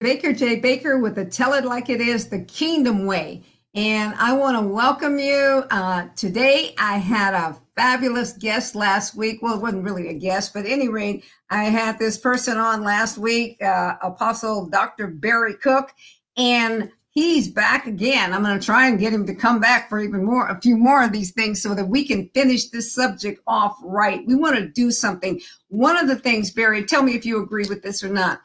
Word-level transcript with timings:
Baker 0.00 0.32
J. 0.32 0.56
Baker 0.56 0.98
with 0.98 1.14
the 1.14 1.26
Tell 1.26 1.52
It 1.52 1.66
Like 1.66 1.90
It 1.90 2.00
Is, 2.00 2.26
the 2.26 2.40
Kingdom 2.44 3.04
Way. 3.04 3.42
And 3.74 4.14
I 4.14 4.32
want 4.32 4.56
to 4.56 4.66
welcome 4.66 5.18
you. 5.18 5.62
Uh, 5.70 6.08
today, 6.16 6.74
I 6.78 6.96
had 6.96 7.34
a 7.34 7.60
fabulous 7.76 8.32
guest 8.32 8.74
last 8.74 9.14
week. 9.14 9.42
Well, 9.42 9.56
it 9.56 9.60
wasn't 9.60 9.84
really 9.84 10.08
a 10.08 10.14
guest, 10.14 10.54
but 10.54 10.64
any 10.64 10.88
rate, 10.88 11.26
I 11.50 11.64
had 11.64 11.98
this 11.98 12.16
person 12.16 12.56
on 12.56 12.82
last 12.82 13.18
week, 13.18 13.62
uh, 13.62 13.96
Apostle 14.02 14.70
Dr. 14.70 15.06
Barry 15.08 15.54
Cook, 15.56 15.92
and 16.34 16.90
he's 17.10 17.48
back 17.48 17.86
again. 17.86 18.32
I'm 18.32 18.42
going 18.42 18.58
to 18.58 18.64
try 18.64 18.88
and 18.88 18.98
get 18.98 19.12
him 19.12 19.26
to 19.26 19.34
come 19.34 19.60
back 19.60 19.90
for 19.90 20.00
even 20.00 20.24
more, 20.24 20.48
a 20.48 20.60
few 20.62 20.78
more 20.78 21.04
of 21.04 21.12
these 21.12 21.32
things 21.32 21.62
so 21.62 21.74
that 21.74 21.88
we 21.88 22.06
can 22.06 22.30
finish 22.32 22.70
this 22.70 22.94
subject 22.94 23.42
off 23.46 23.76
right. 23.82 24.26
We 24.26 24.34
want 24.34 24.56
to 24.56 24.66
do 24.66 24.90
something. 24.90 25.42
One 25.68 25.98
of 25.98 26.08
the 26.08 26.16
things, 26.16 26.50
Barry, 26.52 26.84
tell 26.86 27.02
me 27.02 27.16
if 27.16 27.26
you 27.26 27.42
agree 27.42 27.66
with 27.68 27.82
this 27.82 28.02
or 28.02 28.08
not 28.08 28.40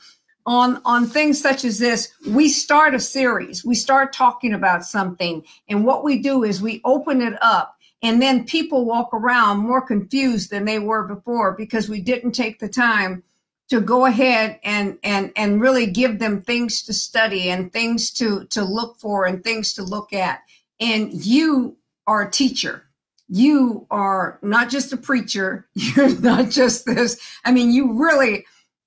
on 0.45 0.81
on 0.85 1.07
things 1.07 1.41
such 1.41 1.65
as 1.65 1.79
this 1.79 2.13
we 2.27 2.49
start 2.49 2.93
a 2.93 2.99
series. 2.99 3.65
We 3.65 3.75
start 3.75 4.13
talking 4.13 4.53
about 4.53 4.85
something. 4.85 5.43
And 5.69 5.85
what 5.85 6.03
we 6.03 6.19
do 6.19 6.43
is 6.43 6.61
we 6.61 6.81
open 6.85 7.21
it 7.21 7.37
up 7.41 7.75
and 8.01 8.21
then 8.21 8.45
people 8.45 8.85
walk 8.85 9.13
around 9.13 9.57
more 9.57 9.81
confused 9.81 10.51
than 10.51 10.65
they 10.65 10.79
were 10.79 11.07
before 11.07 11.53
because 11.53 11.89
we 11.89 12.01
didn't 12.01 12.33
take 12.33 12.59
the 12.59 12.69
time 12.69 13.23
to 13.69 13.81
go 13.81 14.05
ahead 14.05 14.59
and 14.63 14.99
and 15.03 15.31
and 15.35 15.59
really 15.59 15.87
give 15.87 16.19
them 16.19 16.39
things 16.39 16.83
to 16.83 16.93
study 16.93 17.49
and 17.49 17.73
things 17.73 18.11
to 18.11 18.45
to 18.45 18.63
look 18.63 18.99
for 18.99 19.25
and 19.25 19.43
things 19.43 19.73
to 19.73 19.83
look 19.83 20.13
at. 20.13 20.41
And 20.79 21.13
you 21.25 21.77
are 22.05 22.27
a 22.27 22.31
teacher. 22.31 22.83
You 23.27 23.87
are 23.89 24.37
not 24.43 24.69
just 24.69 24.93
a 24.93 24.97
preacher. 24.97 25.67
You're 25.73 26.19
not 26.19 26.51
just 26.51 26.85
this. 26.85 27.19
I 27.43 27.51
mean 27.51 27.71
you 27.71 27.93
really 27.93 28.45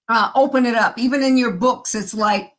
uh, 0.08 0.30
open 0.34 0.66
it 0.66 0.74
up. 0.74 0.98
Even 0.98 1.22
in 1.22 1.36
your 1.36 1.52
books, 1.52 1.94
it's 1.94 2.14
like 2.14 2.52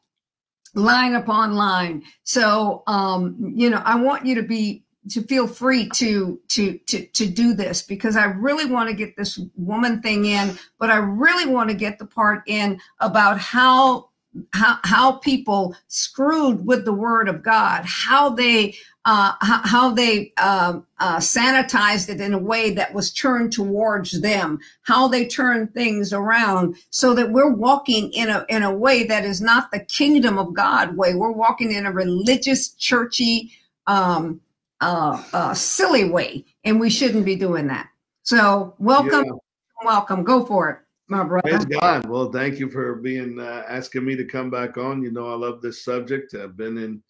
line 0.76 1.16
upon 1.16 1.54
line. 1.54 2.04
So, 2.24 2.84
um, 2.88 3.54
you 3.56 3.70
know, 3.70 3.82
I 3.84 3.96
want 3.96 4.26
you 4.26 4.36
to 4.36 4.44
be 4.44 4.84
to 5.10 5.24
feel 5.24 5.48
free 5.48 5.90
to 5.90 6.40
to 6.50 6.78
to 6.78 7.06
to 7.06 7.26
do 7.26 7.54
this 7.54 7.82
because 7.82 8.16
I 8.16 8.26
really 8.26 8.66
want 8.66 8.90
to 8.90 8.96
get 8.96 9.16
this 9.18 9.40
woman 9.56 10.02
thing 10.02 10.26
in, 10.26 10.58
but 10.78 10.90
I 10.90 10.98
really 10.98 11.52
want 11.52 11.70
to 11.70 11.76
get 11.76 12.00
the 12.00 12.06
part 12.06 12.44
in 12.48 12.80
about 13.00 13.40
how 13.40 14.10
how 14.54 14.78
how 14.84 15.14
people 15.14 15.76
screwed 15.88 16.66
with 16.66 16.86
the 16.86 16.94
word 16.94 17.28
of 17.28 17.42
God, 17.42 17.84
how 17.86 18.30
they 18.30 18.76
uh, 19.06 19.34
how, 19.40 19.62
how, 19.64 19.94
they 19.94 20.34
uh, 20.38 20.80
uh, 21.00 21.18
sanitized 21.18 22.10
it 22.10 22.20
in 22.20 22.34
a 22.34 22.38
way 22.38 22.72
that 22.72 22.94
was 22.94 23.14
turned 23.14 23.52
towards 23.52 24.20
them, 24.22 24.60
how 24.84 25.08
they 25.08 25.26
turned 25.26 25.74
things 25.74 26.12
around, 26.12 26.76
so 26.90 27.14
that 27.14 27.32
we're 27.32 27.52
walking 27.52 28.12
in 28.12 28.30
a 28.30 28.46
in 28.50 28.64
a 28.64 28.74
way 28.74 29.04
that 29.04 29.24
is 29.24 29.42
not 29.42 29.72
the 29.72 29.80
kingdom 29.80 30.38
of 30.38 30.54
God 30.54 30.98
way. 30.98 31.16
We're 31.16 31.32
walking 31.32 31.72
in 31.72 31.86
a 31.86 31.92
religious, 31.92 32.70
churchy, 32.74 33.52
um, 33.88 34.42
uh, 34.82 35.24
uh, 35.32 35.54
silly 35.54 36.10
way, 36.10 36.46
and 36.66 36.80
we 36.80 36.90
shouldn't 36.90 37.26
be 37.26 37.36
doing 37.36 37.68
that. 37.68 37.88
So, 38.24 38.76
welcome, 38.80 39.26
yeah. 39.26 39.86
welcome. 39.86 40.24
Go 40.24 40.46
for 40.46 40.70
it 40.70 40.80
my 41.10 41.24
brother. 41.24 41.50
Praise 41.50 41.66
God. 41.66 42.08
Well, 42.08 42.32
thank 42.32 42.60
you 42.60 42.70
for 42.70 42.96
being 42.96 43.40
uh, 43.40 43.64
asking 43.68 44.06
me 44.06 44.16
to 44.16 44.26
come 44.26 44.50
back 44.50 44.78
on. 44.78 45.02
You 45.02 45.12
know, 45.12 45.32
I 45.32 45.36
love 45.36 45.62
this 45.62 45.84
subject. 45.84 46.36
I've 46.36 46.56
been 46.56 46.78
in 46.78 47.02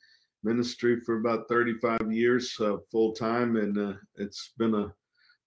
ministry 0.44 1.00
for 1.06 1.20
about 1.20 1.48
35 1.50 2.12
years 2.12 2.56
uh, 2.60 2.78
full 2.92 3.14
time, 3.14 3.56
and 3.58 3.78
uh, 3.78 3.94
it's 4.16 4.52
been 4.58 4.76
a 4.76 4.94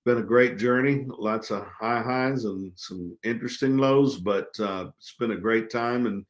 been 0.04 0.18
a 0.18 0.22
great 0.22 0.58
journey. 0.58 1.06
Lots 1.08 1.50
of 1.50 1.66
high 1.66 2.02
highs 2.02 2.44
and 2.44 2.72
some 2.76 3.16
interesting 3.24 3.76
lows, 3.76 4.18
but 4.18 4.48
uh, 4.58 4.86
it's 4.98 5.14
been 5.18 5.32
a 5.32 5.36
great 5.36 5.70
time, 5.70 6.06
and 6.06 6.24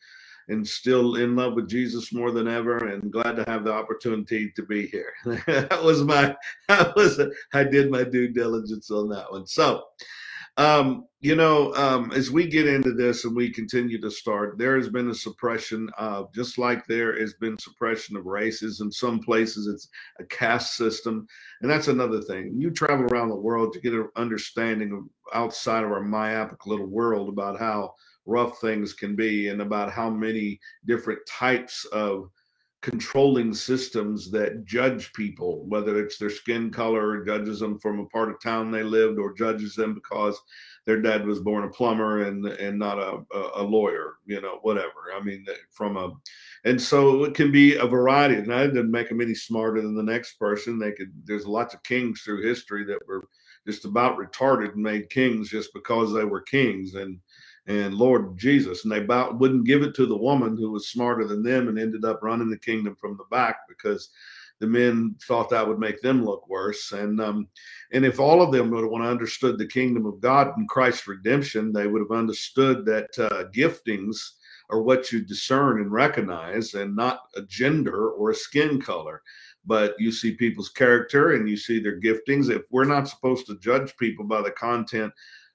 and 0.49 0.67
still 0.67 1.17
in 1.17 1.37
love 1.37 1.55
with 1.55 1.69
Jesus 1.69 2.13
more 2.13 2.31
than 2.31 2.49
ever, 2.49 2.89
and 2.89 3.13
glad 3.13 3.37
to 3.37 3.45
have 3.47 3.65
the 3.65 3.73
opportunity 3.73 4.53
to 4.55 4.63
be 4.63 4.87
here. 4.87 5.13
that 5.47 5.83
was 5.83 6.03
my 6.05 6.37
that 6.69 6.95
was 6.97 7.21
I 7.55 7.65
did 7.65 7.91
my 7.91 8.05
due 8.05 8.29
diligence 8.29 8.91
on 8.91 9.09
that 9.11 9.31
one. 9.31 9.47
So. 9.47 9.85
Um, 10.59 11.07
you 11.21 11.37
know, 11.37 11.73
um, 11.75 12.13
as 12.13 12.31
we 12.31 12.47
get 12.47 12.67
into 12.67 12.93
this 12.93 13.25
and 13.25 13.35
we 13.35 13.51
continue 13.51 14.01
to 14.01 14.11
start, 14.11 14.59
there 14.59 14.77
has 14.77 14.89
been 14.89 15.09
a 15.09 15.15
suppression 15.15 15.89
of 15.97 16.33
just 16.35 16.59
like 16.59 16.85
there 16.87 17.19
has 17.19 17.35
been 17.35 17.57
suppression 17.59 18.17
of 18.17 18.27
races. 18.27 18.81
In 18.81 18.91
some 18.91 19.21
places, 19.21 19.67
it's 19.67 19.89
a 20.19 20.25
caste 20.25 20.77
system, 20.77 21.27
and 21.63 21.71
that's 21.71 21.89
another 21.89 22.21
thing. 22.21 22.55
You 22.59 22.71
travel 22.71 23.07
around 23.07 23.29
the 23.29 23.37
world 23.37 23.73
to 23.73 23.81
get 23.81 23.95
an 23.95 24.09
understanding 24.17 24.93
of 24.93 25.05
outside 25.35 25.85
of 25.85 25.93
our 25.93 26.03
myopic 26.03 26.67
little 26.67 26.89
world 26.89 27.29
about 27.29 27.59
how 27.59 27.95
rough 28.27 28.61
things 28.61 28.93
can 28.93 29.17
be 29.17 29.49
and 29.49 29.63
about 29.63 29.93
how 29.93 30.11
many 30.11 30.61
different 30.87 31.21
types 31.27 31.85
of 31.93 32.31
controlling 32.83 33.55
systems 33.55 34.31
that 34.33 34.65
judge 34.65 35.13
people, 35.13 35.65
whether 35.67 35.99
it's 36.05 36.19
their 36.19 36.31
skin 36.31 36.71
color, 36.71 37.25
judges 37.25 37.61
them 37.61 37.79
from 37.79 38.01
a 38.01 38.07
part 38.07 38.29
of 38.29 38.43
town 38.43 38.71
they 38.71 38.83
lived, 38.83 39.19
or 39.19 39.33
judges 39.33 39.75
them 39.77 39.95
because 39.95 40.39
their 40.85 41.01
dad 41.01 41.25
was 41.25 41.41
born 41.41 41.65
a 41.65 41.69
plumber 41.69 42.25
and 42.25 42.45
and 42.45 42.79
not 42.79 42.99
a, 42.99 43.23
a, 43.55 43.63
lawyer, 43.63 44.15
you 44.27 44.41
know, 44.41 44.59
whatever. 44.63 45.13
I 45.17 45.23
mean, 45.23 45.47
from 45.71 45.97
a, 45.97 46.11
and 46.65 46.81
so 46.81 47.25
it 47.25 47.35
can 47.35 47.53
be 47.53 47.77
a 47.77 47.87
variety. 47.87 48.35
And 48.35 48.51
that 48.51 48.75
didn't 48.75 48.91
make 48.91 49.09
them 49.09 49.21
any 49.21 49.35
smarter 49.35 49.81
than 49.81 49.95
the 49.95 50.03
next 50.03 50.35
person. 50.39 50.79
They 50.79 50.93
could. 50.93 51.13
There's 51.25 51.47
lots 51.47 51.75
of 51.75 51.83
kings 51.85 52.23
through 52.23 52.43
history 52.43 52.85
that 52.87 53.07
were 53.07 53.29
just 53.65 53.85
about 53.85 54.19
retarded 54.19 54.73
and 54.73 54.83
made 54.83 55.09
kings 55.09 55.49
just 55.49 55.73
because 55.73 56.13
they 56.13 56.25
were 56.25 56.41
kings 56.41 56.95
and 56.95 57.19
and 57.67 57.95
Lord 57.95 58.37
Jesus, 58.37 58.85
and 58.85 58.93
they 58.93 58.99
about 58.99 59.39
wouldn't 59.39 59.67
give 59.67 59.83
it 59.83 59.95
to 59.95 60.07
the 60.07 60.17
woman 60.17 60.57
who 60.57 60.71
was 60.71 60.89
smarter 60.89 61.25
than 61.25 61.43
them 61.43 61.69
and 61.69 61.79
ended 61.79 62.05
up 62.05 62.23
running 62.23 62.51
the 62.51 62.59
kingdom 62.59 62.97
from 62.97 63.17
the 63.17 63.25
back 63.31 63.69
because 63.69 64.11
the 64.59 64.67
men 64.67 65.15
thought 65.27 65.51
that 65.51 65.67
would 65.67 65.79
make 65.79 66.01
them 66.01 66.25
look 66.25 66.49
worse. 66.49 66.93
And 66.93 67.21
um, 67.21 67.49
and 67.93 68.05
if 68.05 68.19
all 68.19 68.43
of 68.43 68.53
them 68.53 68.71
would 68.71 68.85
have 68.85 69.11
understood 69.11 69.59
the 69.59 69.67
kingdom 69.67 70.07
of 70.07 70.21
God 70.21 70.57
and 70.57 70.69
Christ's 70.69 71.07
redemption, 71.07 71.73
they 71.73 71.87
would 71.87 72.01
have 72.01 72.17
understood 72.17 72.85
that 72.87 73.09
uh, 73.19 73.45
giftings 73.55 74.19
are 74.71 74.81
what 74.81 75.13
you 75.13 75.21
discern 75.21 75.81
and 75.81 75.93
recognize, 75.93 76.75
and 76.75 76.97
not 76.97 77.23
a 77.37 77.43
gender 77.43 78.11
or 78.11 78.31
a 78.31 78.35
skin 78.35 78.81
color. 78.81 79.23
But 79.65 79.95
you 79.99 80.11
see 80.11 80.35
people's 80.35 80.71
character 80.71 81.35
and 81.35 81.49
you 81.49 81.57
see 81.57 81.81
their 81.81 82.01
giftings. 82.01 82.51
If 82.51 82.63
we're 82.71 82.85
not 82.85 83.09
supposed 83.09 83.47
to 83.47 83.59
judge 83.59 83.97
people 83.97 84.25
by 84.25 84.43
the 84.43 84.51
content 84.51 85.13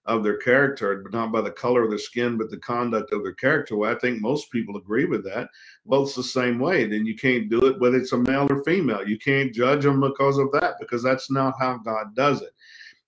of 0.07 0.23
their 0.23 0.38
character, 0.38 1.01
but 1.03 1.12
not 1.12 1.31
by 1.31 1.41
the 1.41 1.51
color 1.51 1.84
of 1.84 1.90
their 1.90 2.00
skin, 2.00 2.38
but 2.38 2.50
the 2.50 2.57
conduct 2.57 3.12
of 3.12 3.23
their 3.23 3.34
character. 3.34 3.75
Well, 3.75 3.94
I 3.94 4.00
think 4.00 4.22
most 4.22 4.50
people 4.51 4.78
agree 4.78 5.06
with 5.06 5.23
that. 5.25 5.50
Well, 5.85 6.03
it's 6.03 6.16
the 6.16 6.23
same 6.23 6.59
way. 6.59 6.85
Then 6.85 7.06
you 7.06 7.16
can't 7.16 7.50
do 7.50 7.66
it 7.66 7.79
whether 7.79 7.97
it's 7.97 8.13
a 8.13 8.17
male 8.17 8.47
or 8.50 8.63
female. 8.63 9.07
You 9.07 9.17
can't 9.17 9.53
judge 9.53 9.84
them 9.84 10.00
because 10.01 10.38
of 10.38 10.51
that, 10.53 10.75
because 10.79 11.03
that's 11.03 11.29
not 11.29 11.56
how 11.59 11.78
God 11.78 12.16
does 12.16 12.41
it. 12.41 12.53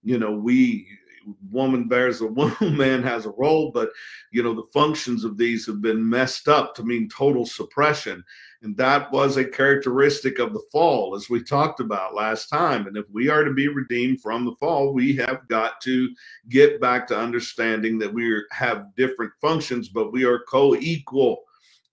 You 0.04 0.20
know, 0.20 0.32
we 0.32 0.88
woman 1.51 1.88
bears 1.88 2.22
a 2.22 2.28
woman, 2.40 2.78
man 2.78 3.03
has 3.03 3.25
a 3.25 3.31
role, 3.31 3.72
but 3.72 3.90
you 4.31 4.44
know, 4.44 4.53
the 4.53 4.67
functions 4.73 5.23
of 5.23 5.38
these 5.38 5.66
have 5.66 5.81
been 5.81 6.07
messed 6.07 6.47
up 6.47 6.75
to 6.75 6.84
mean 6.84 7.09
total 7.09 7.45
suppression. 7.45 8.23
And 8.62 8.75
that 8.75 9.09
was 9.13 9.38
a 9.38 9.45
characteristic 9.45 10.38
of 10.40 10.51
the 10.51 10.62
fall, 10.72 11.16
as 11.16 11.29
we 11.29 11.41
talked 11.41 11.79
about 11.79 12.13
last 12.13 12.50
time. 12.50 12.88
And 12.88 12.97
if 12.97 13.06
we 13.09 13.29
are 13.29 13.45
to 13.45 13.53
be 13.53 13.69
redeemed 13.69 14.22
from 14.22 14.44
the 14.44 14.56
fall, 14.59 14.94
we 14.94 15.16
have 15.16 15.47
got 15.47 15.79
to 15.81 16.09
get 16.50 16.81
back 16.81 17.07
to 17.07 17.17
understanding 17.17 17.97
that 18.00 18.13
we 18.13 18.41
have 18.51 18.94
different 18.97 19.31
functions, 19.40 19.88
but 19.88 20.11
we 20.11 20.25
are 20.25 20.40
co 20.40 20.75
equal. 20.75 21.44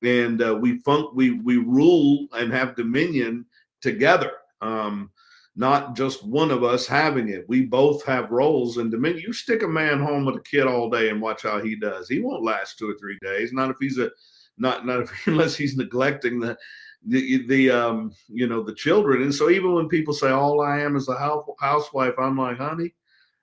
And 0.03 0.43
uh, 0.43 0.59
we, 0.61 0.81
fun- 0.81 1.15
we, 1.15 1.39
we 1.39 1.59
rule 1.59 2.27
and 2.33 2.53
have 2.53 2.75
dominion 2.75 3.47
together. 3.81 4.33
Um, 4.61 5.11
not 5.57 5.97
just 5.97 6.25
one 6.25 6.51
of 6.51 6.63
us 6.63 6.87
having 6.87 7.31
it. 7.31 7.47
We 7.49 7.65
both 7.65 8.05
have 8.05 8.31
roles 8.31 8.77
and 8.77 8.91
dominion. 8.91 9.25
You 9.27 9.33
stick 9.33 9.63
a 9.63 9.69
man 9.69 10.01
home 10.01 10.27
with 10.27 10.37
a 10.37 10.43
kid 10.43 10.67
all 10.67 10.91
day 10.91 11.09
and 11.09 11.21
watch 11.21 11.43
how 11.43 11.63
he 11.63 11.75
does. 11.75 12.09
He 12.09 12.21
won't 12.21 12.45
last 12.45 12.79
two 12.79 12.91
or 12.91 12.95
three 13.01 13.19
days. 13.23 13.53
Not 13.53 13.71
if 13.71 13.77
he's 13.81 13.99
a 13.99 14.11
not 14.59 14.85
not 14.87 15.01
if, 15.03 15.27
unless 15.27 15.57
he's 15.57 15.77
neglecting 15.77 16.39
the 16.39 16.59
the 17.07 17.47
the 17.47 17.71
um 17.71 18.13
you 18.29 18.47
know 18.47 18.63
the 18.63 18.75
children. 18.75 19.23
And 19.23 19.35
so 19.35 19.49
even 19.49 19.73
when 19.73 19.89
people 19.89 20.13
say 20.13 20.31
all 20.31 20.61
I 20.61 20.81
am 20.81 20.95
is 20.95 21.09
a 21.09 21.43
housewife, 21.59 22.15
I'm 22.19 22.37
like, 22.37 22.59
honey, 22.59 22.95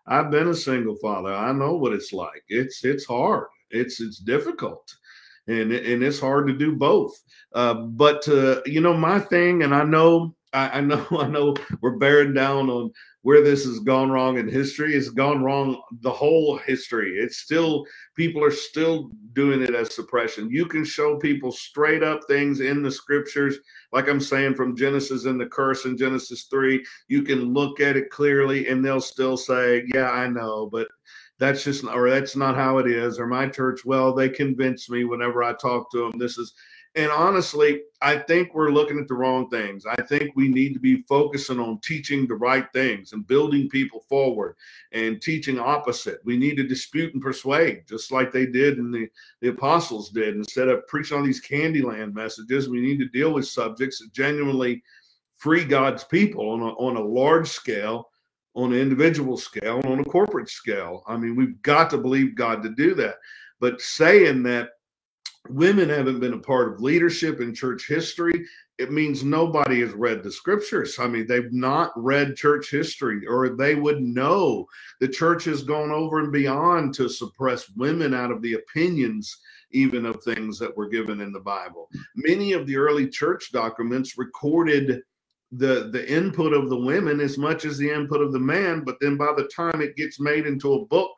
I've 0.06 0.30
been 0.30 0.50
a 0.50 0.56
single 0.56 0.96
father. 0.98 1.34
I 1.34 1.52
know 1.52 1.76
what 1.76 1.94
it's 1.94 2.14
like. 2.14 2.44
It's 2.48 2.86
it's 2.86 3.06
hard. 3.06 3.48
It's 3.72 4.00
it's 4.00 4.20
difficult. 4.20 4.96
And, 5.46 5.74
and 5.74 6.02
it's 6.02 6.22
hard 6.22 6.48
to 6.48 6.54
do 6.54 6.74
both. 6.74 7.22
Uh, 7.54 7.74
but 7.74 8.26
uh, 8.30 8.62
you 8.66 8.80
know, 8.80 8.94
my 8.94 9.20
thing, 9.20 9.64
and 9.64 9.76
I 9.76 9.84
know 9.84 10.36
I, 10.54 10.78
I 10.78 10.82
know 10.82 11.06
I 11.20 11.28
know 11.28 11.56
we're 11.82 11.98
bearing 11.98 12.34
down 12.34 12.70
on 12.70 12.92
where 13.24 13.42
this 13.42 13.64
has 13.66 13.80
gone 13.80 14.12
wrong 14.12 14.38
in 14.38 14.48
history. 14.48 14.94
It's 14.94 15.10
gone 15.10 15.44
wrong 15.44 15.82
the 16.02 16.12
whole 16.12 16.58
history. 16.58 17.18
It's 17.18 17.38
still 17.38 17.86
people 18.16 18.44
are 18.44 18.52
still 18.52 19.12
doing 19.32 19.62
it 19.62 19.74
as 19.74 19.96
suppression. 19.96 20.50
You 20.52 20.66
can 20.66 20.84
show 20.84 21.18
people 21.18 21.52
straight 21.52 22.04
up 22.04 22.20
things 22.28 22.60
in 22.60 22.84
the 22.84 22.92
scriptures, 22.92 23.58
like 23.94 24.10
I'm 24.10 24.20
saying 24.20 24.56
from 24.56 24.76
Genesis 24.76 25.26
and 25.26 25.40
the 25.40 25.46
curse 25.46 25.86
in 25.86 25.98
Genesis 25.98 26.44
3. 26.50 26.86
You 27.08 27.24
can 27.24 27.54
look 27.54 27.80
at 27.80 27.96
it 27.96 28.10
clearly 28.10 28.68
and 28.68 28.84
they'll 28.84 29.02
still 29.02 29.38
say, 29.38 29.84
Yeah, 29.94 30.12
I 30.12 30.28
know, 30.28 30.70
but 30.72 30.88
that's 31.40 31.64
just 31.64 31.84
or 31.86 32.10
that's 32.10 32.36
not 32.36 32.56
how 32.56 32.78
it 32.78 32.88
is. 32.88 33.20
Or 33.20 33.28
my 33.28 33.48
church, 33.48 33.86
well, 33.86 34.14
they 34.14 34.30
convince 34.30 34.90
me 34.90 35.06
whenever 35.06 35.44
I 35.44 35.54
talk 35.54 35.90
to 35.92 36.10
them. 36.10 36.20
This 36.20 36.38
is 36.38 36.54
and 36.95 37.12
honestly, 37.12 37.81
I 38.01 38.18
think 38.18 38.54
we're 38.54 38.69
looking 38.69 39.00
at 39.00 39.07
the 39.07 39.16
wrong 39.16 39.50
things. 39.50 39.86
I 39.88 40.00
think 40.04 40.36
we 40.36 40.48
need 40.48 40.74
to 40.74 40.80
be 40.80 41.01
focusing 41.04 41.60
on 41.60 41.80
teaching 41.80 42.28
the 42.28 42.36
right 42.36 42.66
things 42.72 43.13
and 43.13 43.25
building 43.25 43.68
people 43.69 44.01
forward 44.07 44.56
and 44.92 45.19
teaching 45.19 45.57
opposite. 45.57 46.19
We 46.24 46.38
need 46.38 46.56
to 46.57 46.68
dispute 46.68 47.13
and 47.13 47.24
persuade, 47.24 47.88
just 47.88 48.12
like 48.12 48.31
they 48.31 48.45
did 48.45 48.78
and 48.78 48.94
the, 48.94 49.07
the 49.42 49.50
apostles 49.50 50.12
did. 50.12 50.36
Instead 50.36 50.68
of 50.68 50.86
preaching 50.88 51.18
on 51.18 51.25
these 51.25 51.44
Candyland 51.44 52.13
messages, 52.13 52.69
we 52.69 52.80
need 52.80 53.00
to 53.00 53.10
deal 53.10 53.34
with 53.34 53.48
subjects 53.48 54.00
that 54.00 54.13
genuinely 54.13 54.84
free 55.36 55.66
God's 55.66 56.04
people 56.04 56.48
on 56.51 56.62
a, 56.62 56.69
on 56.74 56.96
a 56.96 57.01
large 57.01 57.48
scale, 57.48 58.10
on 58.54 58.72
an 58.72 58.80
individual 58.80 59.36
scale, 59.36 59.81
on 59.86 60.00
a 60.00 60.06
corporate 60.06 60.50
scale. 60.50 61.04
I 61.07 61.18
mean, 61.18 61.36
we've 61.36 61.60
got 61.63 61.89
to 61.89 61.98
believe 61.98 62.36
God 62.36 62.62
to 62.62 62.69
do 62.69 62.94
that. 62.96 63.16
But 63.60 63.81
saying 63.81 64.44
that 64.44 64.69
women 65.50 65.90
haven't 65.90 66.19
been 66.19 66.34
a 66.34 66.40
part 66.40 66.74
of 66.74 66.81
leadership 66.81 67.42
in 67.42 67.54
church 67.54 67.88
history, 67.88 68.45
it 68.80 68.92
means 68.92 69.24
nobody 69.24 69.81
has 69.81 69.94
read 69.94 70.24
the 70.24 70.31
scriptures. 70.31 70.98
I 71.00 71.07
mean, 71.07 71.28
they've 71.28 71.51
not 71.51 71.92
read 71.95 72.36
church 72.36 72.72
history, 72.72 73.25
or 73.28 73.50
they 73.50 73.75
would 73.75 74.01
know 74.01 74.66
the 75.00 75.07
church 75.07 75.45
has 75.45 75.63
gone 75.63 75.92
over 75.92 76.19
and 76.19 76.31
beyond 76.31 76.94
to 76.95 77.07
suppress 77.07 77.69
women 77.75 78.13
out 78.13 78.31
of 78.31 78.42
the 78.42 78.54
opinions, 78.54 79.38
even 79.72 80.06
of 80.06 80.24
things 80.24 80.57
that 80.60 80.75
were 80.75 80.90
given 80.90 81.22
in 81.22 81.31
the 81.31 81.40
Bible. 81.40 81.89
Many 82.16 82.54
of 82.54 82.66
the 82.66 82.78
early 82.78 83.07
church 83.07 83.51
documents 83.51 84.18
recorded 84.18 85.01
the 85.56 85.89
the 85.92 86.12
input 86.12 86.51
of 86.51 86.69
the 86.69 86.78
women 86.78 87.19
as 87.19 87.38
much 87.38 87.63
as 87.63 87.78
the 87.78 87.89
input 87.89 88.22
of 88.22 88.31
the 88.31 88.39
man 88.39 88.84
but 88.84 88.96
then 89.00 89.16
by 89.18 89.31
the 89.38 89.48
time 89.56 89.81
it 89.81 89.96
gets 89.96 90.19
made 90.19 90.48
into 90.48 90.74
a 90.74 90.86
book 90.86 91.12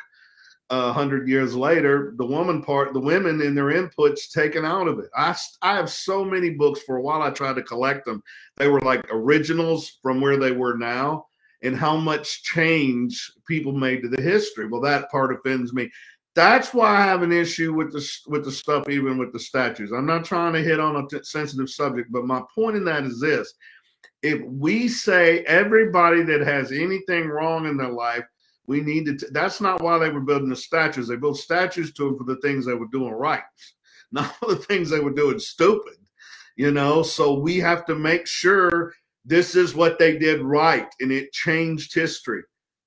a 0.69 0.91
hundred 0.91 1.27
years 1.27 1.55
later, 1.55 2.13
the 2.17 2.25
woman 2.25 2.61
part, 2.61 2.93
the 2.93 2.99
women 2.99 3.41
and 3.41 3.55
their 3.55 3.65
inputs 3.71 4.31
taken 4.31 4.65
out 4.65 4.87
of 4.87 4.99
it. 4.99 5.09
I, 5.15 5.35
I 5.61 5.75
have 5.75 5.89
so 5.89 6.25
many 6.25 6.51
books 6.51 6.81
for 6.81 6.97
a 6.97 7.01
while. 7.01 7.21
I 7.21 7.29
tried 7.29 7.55
to 7.55 7.63
collect 7.63 8.05
them. 8.05 8.23
They 8.57 8.67
were 8.67 8.81
like 8.81 9.05
originals 9.11 9.99
from 10.01 10.21
where 10.21 10.37
they 10.37 10.51
were 10.51 10.75
now 10.75 11.27
and 11.61 11.75
how 11.75 11.97
much 11.97 12.43
change 12.43 13.31
people 13.47 13.73
made 13.73 14.01
to 14.01 14.09
the 14.09 14.21
history. 14.21 14.67
Well, 14.67 14.81
that 14.81 15.09
part 15.11 15.33
offends 15.33 15.73
me. 15.73 15.89
That's 16.35 16.73
why 16.73 16.97
I 16.97 17.03
have 17.03 17.21
an 17.21 17.31
issue 17.31 17.73
with 17.73 17.93
the 17.93 18.05
with 18.27 18.43
the 18.43 18.51
stuff, 18.51 18.89
even 18.89 19.17
with 19.17 19.31
the 19.31 19.39
statues. 19.39 19.91
I'm 19.91 20.05
not 20.05 20.25
trying 20.25 20.53
to 20.53 20.61
hit 20.61 20.79
on 20.79 20.95
a 20.95 21.23
sensitive 21.23 21.69
subject, 21.69 22.11
but 22.11 22.25
my 22.25 22.41
point 22.53 22.75
in 22.75 22.83
that 22.85 23.03
is 23.03 23.21
this: 23.21 23.53
if 24.21 24.41
we 24.45 24.87
say 24.87 25.43
everybody 25.45 26.23
that 26.23 26.41
has 26.41 26.71
anything 26.71 27.27
wrong 27.27 27.67
in 27.67 27.77
their 27.77 27.89
life 27.89 28.25
we 28.67 28.81
needed 28.81 29.19
to, 29.19 29.27
that's 29.31 29.61
not 29.61 29.81
why 29.81 29.97
they 29.97 30.09
were 30.09 30.21
building 30.21 30.49
the 30.49 30.55
statues. 30.55 31.07
They 31.07 31.15
built 31.15 31.37
statues 31.37 31.93
to 31.93 32.05
them 32.05 32.17
for 32.17 32.23
the 32.23 32.37
things 32.37 32.65
they 32.65 32.73
were 32.73 32.87
doing 32.87 33.13
right, 33.13 33.43
not 34.11 34.35
for 34.37 34.47
the 34.47 34.57
things 34.57 34.89
they 34.89 34.99
were 34.99 35.13
doing 35.13 35.39
stupid, 35.39 35.97
you 36.55 36.71
know. 36.71 37.03
So 37.03 37.39
we 37.39 37.57
have 37.59 37.85
to 37.85 37.95
make 37.95 38.27
sure 38.27 38.93
this 39.25 39.55
is 39.55 39.75
what 39.75 39.97
they 39.97 40.17
did 40.17 40.41
right 40.41 40.87
and 40.99 41.11
it 41.11 41.31
changed 41.31 41.93
history. 41.93 42.43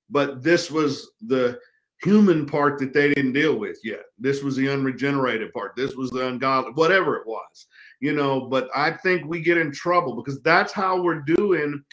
But 0.09 0.41
this 0.41 0.71
was 0.71 1.11
the 1.21 1.59
human 2.01 2.45
part 2.45 2.79
that 2.79 2.93
they 2.93 3.13
didn't 3.13 3.33
deal 3.33 3.57
with 3.57 3.77
yet. 3.83 4.03
This 4.17 4.41
was 4.41 4.55
the 4.55 4.69
unregenerated 4.69 5.51
part. 5.53 5.75
This 5.75 5.95
was 5.95 6.09
the 6.09 6.27
ungodly, 6.27 6.71
whatever 6.73 7.17
it 7.17 7.27
was, 7.27 7.67
you 7.99 8.13
know. 8.13 8.47
But 8.47 8.69
I 8.75 8.91
think 8.91 9.25
we 9.25 9.41
get 9.41 9.57
in 9.57 9.71
trouble 9.71 10.15
because 10.15 10.41
that's 10.41 10.71
how 10.71 11.01
we're 11.01 11.21
doing 11.21 11.83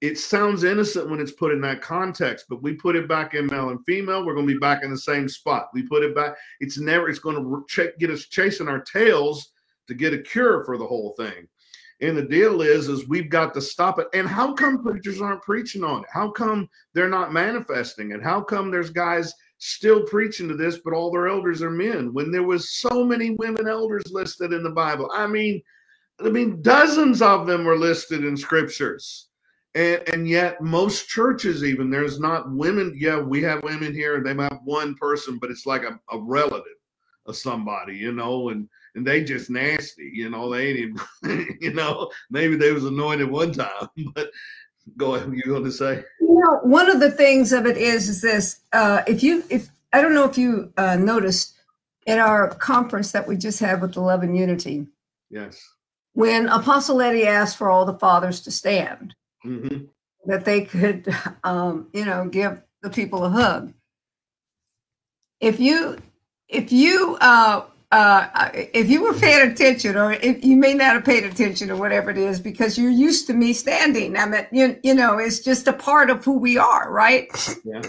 it 0.00 0.18
sounds 0.18 0.64
innocent 0.64 1.08
when 1.08 1.20
it's 1.20 1.32
put 1.32 1.52
in 1.52 1.60
that 1.62 1.80
context, 1.80 2.46
but 2.48 2.62
we 2.62 2.74
put 2.74 2.96
it 2.96 3.08
back 3.08 3.34
in 3.34 3.46
male 3.46 3.70
and 3.70 3.84
female, 3.86 4.24
we're 4.24 4.34
going 4.34 4.46
to 4.46 4.52
be 4.52 4.58
back 4.58 4.82
in 4.82 4.90
the 4.90 4.98
same 4.98 5.28
spot. 5.28 5.70
We 5.72 5.82
put 5.82 6.02
it 6.02 6.14
back, 6.14 6.36
it's 6.60 6.78
never, 6.78 7.08
it's 7.08 7.18
going 7.18 7.36
to 7.36 7.64
ch- 7.66 7.98
get 7.98 8.10
us 8.10 8.26
chasing 8.26 8.68
our 8.68 8.80
tails 8.80 9.52
to 9.88 9.94
get 9.94 10.12
a 10.12 10.18
cure 10.18 10.64
for 10.64 10.76
the 10.76 10.86
whole 10.86 11.14
thing. 11.16 11.48
And 12.02 12.14
the 12.14 12.22
deal 12.22 12.60
is, 12.60 12.88
is 12.88 13.08
we've 13.08 13.30
got 13.30 13.54
to 13.54 13.62
stop 13.62 13.98
it. 13.98 14.08
And 14.12 14.28
how 14.28 14.52
come 14.52 14.82
preachers 14.82 15.22
aren't 15.22 15.40
preaching 15.42 15.82
on 15.82 16.02
it? 16.02 16.08
How 16.12 16.30
come 16.30 16.68
they're 16.92 17.08
not 17.08 17.32
manifesting 17.32 18.10
it? 18.10 18.22
How 18.22 18.42
come 18.42 18.70
there's 18.70 18.90
guys 18.90 19.32
still 19.56 20.02
preaching 20.02 20.46
to 20.48 20.56
this, 20.56 20.78
but 20.84 20.92
all 20.92 21.10
their 21.10 21.28
elders 21.28 21.62
are 21.62 21.70
men? 21.70 22.12
When 22.12 22.30
there 22.30 22.42
was 22.42 22.74
so 22.74 23.02
many 23.02 23.30
women 23.30 23.66
elders 23.66 24.04
listed 24.10 24.52
in 24.52 24.62
the 24.62 24.70
Bible, 24.70 25.10
I 25.14 25.26
mean, 25.26 25.62
I 26.20 26.28
mean, 26.28 26.60
dozens 26.60 27.22
of 27.22 27.46
them 27.46 27.64
were 27.64 27.78
listed 27.78 28.24
in 28.24 28.36
scriptures 28.36 29.28
and, 29.76 30.08
and 30.08 30.28
yet 30.28 30.60
most 30.60 31.08
churches 31.08 31.62
even 31.62 31.90
there's 31.90 32.18
not 32.18 32.50
women 32.50 32.94
yeah 32.96 33.20
we 33.20 33.42
have 33.42 33.62
women 33.62 33.92
here 33.92 34.16
and 34.16 34.26
they 34.26 34.32
might 34.32 34.50
have 34.50 34.62
one 34.64 34.94
person 34.96 35.38
but 35.38 35.50
it's 35.50 35.66
like 35.66 35.82
a, 35.82 36.00
a 36.10 36.18
relative 36.18 36.64
of 37.26 37.36
somebody 37.36 37.96
you 37.96 38.12
know 38.12 38.48
and 38.48 38.68
and 38.94 39.06
they 39.06 39.22
just 39.22 39.50
nasty 39.50 40.10
you 40.12 40.30
know 40.30 40.50
they 40.50 40.68
ain't 40.68 40.78
even 41.22 41.56
you 41.60 41.72
know 41.74 42.10
maybe 42.30 42.56
they 42.56 42.72
was 42.72 42.84
anointed 42.84 43.30
one 43.30 43.52
time 43.52 43.88
but 44.14 44.30
go 44.96 45.16
ahead 45.16 45.30
you 45.32 45.42
going 45.46 45.64
to 45.64 45.72
say? 45.72 46.04
You 46.20 46.40
know 46.40 46.60
one 46.62 46.90
of 46.90 47.00
the 47.00 47.10
things 47.10 47.52
of 47.52 47.66
it 47.66 47.76
is 47.76 48.08
is 48.08 48.22
this 48.22 48.60
uh 48.72 49.02
if 49.06 49.22
you 49.22 49.44
if 49.50 49.68
i 49.92 50.00
don't 50.00 50.14
know 50.14 50.24
if 50.24 50.38
you 50.38 50.72
uh 50.76 50.96
noticed 50.96 51.54
in 52.06 52.18
our 52.18 52.54
conference 52.54 53.10
that 53.12 53.26
we 53.26 53.36
just 53.36 53.58
had 53.58 53.82
with 53.82 53.94
the 53.94 54.00
love 54.00 54.22
and 54.22 54.36
unity. 54.36 54.86
Yes. 55.28 55.60
When 56.12 56.48
apostle 56.48 57.02
eddie 57.02 57.26
asked 57.26 57.56
for 57.56 57.68
all 57.68 57.84
the 57.84 57.98
fathers 57.98 58.40
to 58.42 58.52
stand 58.52 59.14
mm-hmm. 59.46 59.84
that 60.26 60.44
they 60.44 60.64
could, 60.64 61.14
um, 61.44 61.88
you 61.92 62.04
know, 62.04 62.26
give 62.28 62.62
the 62.82 62.90
people 62.90 63.24
a 63.24 63.30
hug. 63.30 63.72
If 65.40 65.60
you, 65.60 65.98
if 66.48 66.72
you, 66.72 67.16
uh, 67.20 67.64
uh, 67.92 68.50
if 68.52 68.88
you 68.88 69.02
were 69.02 69.14
paying 69.14 69.50
attention, 69.50 69.96
or 69.96 70.12
if 70.12 70.44
you 70.44 70.56
may 70.56 70.74
not 70.74 70.94
have 70.94 71.04
paid 71.04 71.24
attention, 71.24 71.70
or 71.70 71.76
whatever 71.76 72.10
it 72.10 72.18
is, 72.18 72.40
because 72.40 72.76
you're 72.76 72.90
used 72.90 73.26
to 73.28 73.34
me 73.34 73.52
standing. 73.52 74.16
I 74.16 74.26
mean, 74.26 74.46
you, 74.50 74.78
you 74.82 74.94
know, 74.94 75.18
it's 75.18 75.40
just 75.40 75.68
a 75.68 75.72
part 75.72 76.10
of 76.10 76.24
who 76.24 76.38
we 76.38 76.58
are, 76.58 76.90
right? 76.90 77.28
Yeah. 77.64 77.82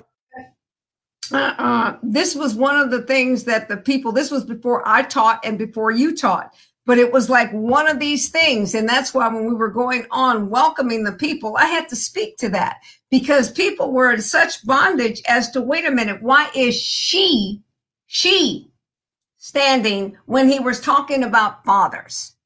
Uh, 1.31 1.98
this 2.03 2.36
was 2.36 2.56
one 2.56 2.77
of 2.77 2.89
the 2.92 3.01
things 3.01 3.44
that 3.45 3.68
the 3.68 3.77
people, 3.77 4.12
this 4.12 4.31
was 4.31 4.45
before 4.45 4.88
I 4.88 5.01
taught 5.01 5.44
and 5.44 5.57
before 5.57 5.92
you 5.92 6.15
taught 6.15 6.53
but 6.88 6.98
it 6.98 7.12
was 7.12 7.30
like 7.30 7.51
one 7.51 7.88
of 7.88 8.00
these 8.00 8.30
things. 8.30 8.74
And 8.74 8.88
that's 8.88 9.13
why 9.13 9.28
when 9.28 9.45
we 9.45 9.54
were 9.54 9.69
going 9.69 10.07
on 10.10 10.50
welcoming 10.50 11.04
the 11.04 11.12
people, 11.12 11.57
I 11.57 11.66
had 11.66 11.89
to 11.89 11.98
speak 11.98 12.38
to 12.38 12.50
that 12.50 12.78
because 13.12 13.51
people 13.51 13.92
were 13.92 14.13
in 14.13 14.22
such 14.22 14.66
bondage 14.66 15.22
as 15.28 15.51
to 15.51 15.62
wait 15.62 15.86
a 15.86 15.92
minute, 15.92 16.24
why 16.24 16.50
is 16.56 16.75
she, 16.75 17.62
she 18.06 18.72
standing 19.38 20.18
when 20.28 20.48
he 20.50 20.60
was 20.60 20.80
talking 20.80 21.24
about 21.24 21.66
fathers? 21.66 22.38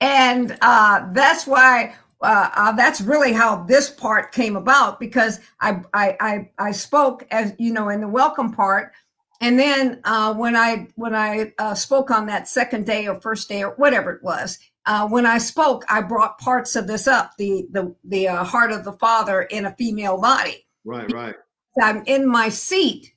And 0.00 0.56
uh, 0.62 1.06
that's 1.12 1.46
why 1.46 1.94
uh, 2.22 2.48
uh, 2.54 2.72
that's 2.72 3.02
really 3.02 3.34
how 3.34 3.64
this 3.64 3.90
part 3.90 4.32
came 4.32 4.56
about 4.56 4.98
because 4.98 5.40
I, 5.60 5.82
I 5.92 6.16
I 6.20 6.50
I 6.58 6.72
spoke 6.72 7.26
as 7.30 7.52
you 7.58 7.72
know 7.72 7.90
in 7.90 8.00
the 8.00 8.08
welcome 8.08 8.52
part 8.52 8.92
and 9.40 9.58
then 9.58 10.00
uh, 10.04 10.34
when 10.34 10.56
I 10.56 10.88
when 10.94 11.14
I 11.14 11.52
uh, 11.58 11.74
spoke 11.74 12.10
on 12.10 12.26
that 12.26 12.48
second 12.48 12.86
day 12.86 13.06
or 13.08 13.20
first 13.20 13.48
day 13.48 13.62
or 13.62 13.70
whatever 13.72 14.12
it 14.12 14.22
was, 14.22 14.58
uh, 14.86 15.08
when 15.08 15.26
I 15.26 15.38
spoke, 15.38 15.84
I 15.88 16.02
brought 16.02 16.38
parts 16.38 16.76
of 16.76 16.86
this 16.86 17.06
up 17.08 17.32
the 17.38 17.66
the 17.70 17.94
the 18.04 18.28
uh, 18.28 18.44
heart 18.44 18.72
of 18.72 18.84
the 18.84 18.92
father 18.92 19.42
in 19.42 19.66
a 19.66 19.74
female 19.76 20.20
body. 20.20 20.66
Right, 20.84 21.10
right. 21.12 21.34
I'm 21.80 22.04
in 22.06 22.26
my 22.26 22.48
seat. 22.48 23.12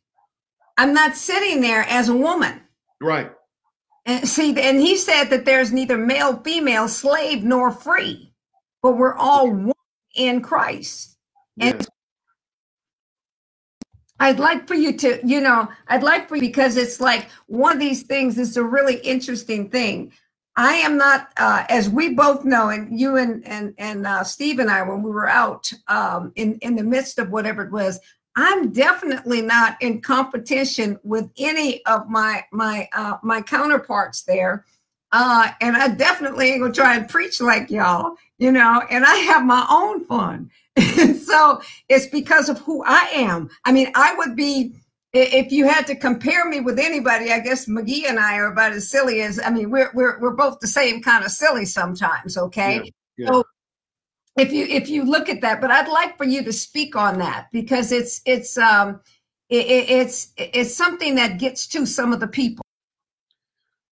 I'm 0.78 0.94
not 0.94 1.16
sitting 1.16 1.62
there 1.62 1.82
as 1.84 2.10
a 2.10 2.16
woman. 2.16 2.62
Right. 3.02 3.32
And 4.06 4.28
see, 4.28 4.60
and 4.60 4.80
he 4.80 4.96
said 4.96 5.26
that 5.26 5.46
there's 5.46 5.74
neither 5.74 5.98
male, 5.98 6.38
female, 6.38 6.88
slave, 6.88 7.44
nor 7.44 7.72
free, 7.72 8.34
but 8.82 8.98
we're 8.98 9.16
all 9.16 9.52
one 9.52 9.74
in 10.16 10.42
Christ. 10.42 11.18
Yes. 11.58 11.88
I'd 14.20 14.40
like 14.40 14.68
for 14.68 14.76
you 14.76 14.94
to, 14.98 15.20
you 15.24 15.42
know, 15.42 15.70
I'd 15.88 16.04
like 16.04 16.28
for 16.28 16.36
you 16.36 16.42
because 16.42 16.76
it's 16.76 17.00
like 17.00 17.30
one 17.46 17.74
of 17.74 17.80
these 17.80 18.04
things 18.04 18.38
is 18.38 18.58
a 18.58 18.64
really 18.64 18.98
interesting 18.98 19.70
thing. 19.70 20.12
I 20.56 20.74
am 20.74 20.98
not, 20.98 21.30
uh, 21.38 21.66
as 21.70 21.88
we 21.88 22.16
both 22.16 22.44
know, 22.44 22.70
and 22.70 23.00
you 23.00 23.18
and 23.18 23.46
and 23.48 23.76
and 23.78 24.08
uh, 24.08 24.24
Steve 24.24 24.58
and 24.58 24.72
I, 24.72 24.82
when 24.82 25.04
we 25.04 25.12
were 25.12 25.30
out 25.30 25.72
um, 25.88 26.32
in 26.36 26.56
in 26.62 26.76
the 26.76 26.84
midst 26.84 27.20
of 27.20 27.30
whatever 27.30 27.64
it 27.64 27.72
was, 27.72 28.00
I'm 28.36 28.72
definitely 28.72 29.42
not 29.44 29.80
in 29.82 30.02
competition 30.02 31.00
with 31.04 31.30
any 31.38 31.86
of 31.86 32.10
my 32.10 32.44
my 32.52 32.90
uh, 32.94 33.18
my 33.22 33.40
counterparts 33.42 34.24
there, 34.24 34.66
uh, 35.12 35.50
and 35.62 35.76
I 35.76 35.90
definitely 35.90 36.50
ain't 36.50 36.62
gonna 36.62 36.74
try 36.74 36.96
and 36.96 37.08
preach 37.08 37.40
like 37.42 37.70
y'all, 37.70 38.16
you 38.38 38.52
know. 38.52 38.84
And 38.90 39.06
I 39.06 39.16
have 39.16 39.46
my 39.46 39.66
own 39.70 40.06
fun, 40.06 40.50
and 40.78 41.16
so 41.22 41.62
it's 41.90 42.08
because 42.08 42.50
of 42.50 42.60
who 42.60 42.84
I 42.86 43.10
am. 43.14 43.50
I 43.66 43.72
mean, 43.72 43.92
I 43.96 44.16
would 44.16 44.36
be, 44.36 44.76
if 45.14 45.52
you 45.52 45.68
had 45.68 45.88
to 45.88 45.96
compare 45.96 46.48
me 46.48 46.60
with 46.60 46.80
anybody, 46.80 47.32
I 47.32 47.40
guess 47.40 47.66
McGee 47.66 48.08
and 48.08 48.20
I 48.20 48.38
are 48.38 48.52
about 48.52 48.74
as 48.74 48.90
silly 48.90 49.22
as, 49.22 49.40
I 49.44 49.50
mean, 49.50 49.70
we're, 49.70 49.92
we're, 49.94 50.20
we're 50.20 50.36
both 50.36 50.60
the 50.60 50.68
same 50.68 51.02
kind 51.02 51.26
of 51.26 51.32
silly 51.32 51.66
sometimes. 51.66 52.38
Okay. 52.38 52.76
Yeah, 52.76 52.90
yeah. 53.18 53.32
So 53.32 53.44
if 54.38 54.52
you, 54.52 54.66
if 54.66 54.90
you 54.90 55.04
look 55.04 55.30
at 55.30 55.42
that, 55.42 55.62
but 55.62 55.72
I'd 55.72 55.90
like 55.90 56.18
for 56.18 56.26
you 56.26 56.44
to 56.44 56.54
speak 56.54 56.96
on 56.96 57.18
that 57.20 57.48
because 57.52 57.92
it's, 57.92 58.22
it's, 58.26 58.58
um, 58.58 59.02
it, 59.50 59.66
it's, 59.90 60.34
it's 60.38 60.76
something 60.76 61.16
that 61.16 61.40
gets 61.40 61.66
to 61.68 61.86
some 61.86 62.14
of 62.14 62.20
the 62.20 62.28
people. 62.28 62.64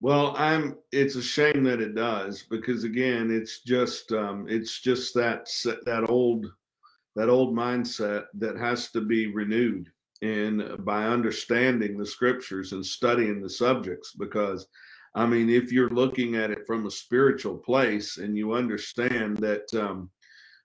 Well, 0.06 0.36
I'm. 0.38 0.78
It's 0.92 1.16
a 1.16 1.22
shame 1.24 1.64
that 1.64 1.82
it 1.82 1.96
does 1.96 2.44
because 2.44 2.84
again, 2.84 3.32
it's 3.32 3.62
just 3.62 4.12
um, 4.12 4.46
it's 4.48 4.80
just 4.80 5.16
that 5.16 5.50
that 5.88 6.08
old 6.08 6.46
that 7.16 7.28
old 7.28 7.56
mindset 7.56 8.26
that 8.36 8.56
has 8.56 8.92
to 8.92 9.02
be 9.02 9.34
renewed 9.34 9.90
and 10.22 10.86
by 10.86 11.06
understanding 11.06 11.98
the 11.98 12.06
scriptures 12.06 12.72
and 12.72 12.86
studying 12.86 13.42
the 13.42 13.50
subjects 13.50 14.14
because 14.18 14.66
i 15.14 15.26
mean 15.26 15.50
if 15.50 15.74
you're 15.74 15.90
looking 15.90 16.36
at 16.36 16.52
it 16.52 16.66
from 16.66 16.86
a 16.86 16.92
spiritual 16.92 17.58
place 17.58 18.18
and 18.18 18.38
you 18.38 18.54
understand 18.54 19.36
that 19.38 19.66
um, 19.74 20.10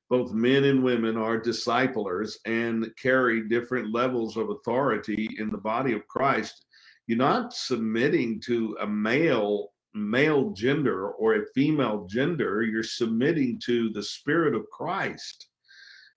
both 0.08 0.32
men 0.32 0.64
and 0.64 0.84
women 0.84 1.16
are 1.16 1.36
disciplers 1.36 2.38
and 2.44 2.88
carry 2.96 3.48
different 3.48 3.92
levels 3.92 4.36
of 4.36 4.50
authority 4.50 5.28
in 5.38 5.50
the 5.50 5.58
body 5.58 5.92
of 5.92 6.06
christ 6.06 6.66
you're 7.10 7.18
not 7.18 7.52
submitting 7.52 8.40
to 8.40 8.76
a 8.80 8.86
male 8.86 9.72
male 9.94 10.50
gender 10.50 11.10
or 11.10 11.34
a 11.34 11.46
female 11.54 12.06
gender 12.08 12.62
you're 12.62 12.82
submitting 12.82 13.60
to 13.64 13.90
the 13.90 14.02
spirit 14.02 14.54
of 14.54 14.68
christ 14.70 15.50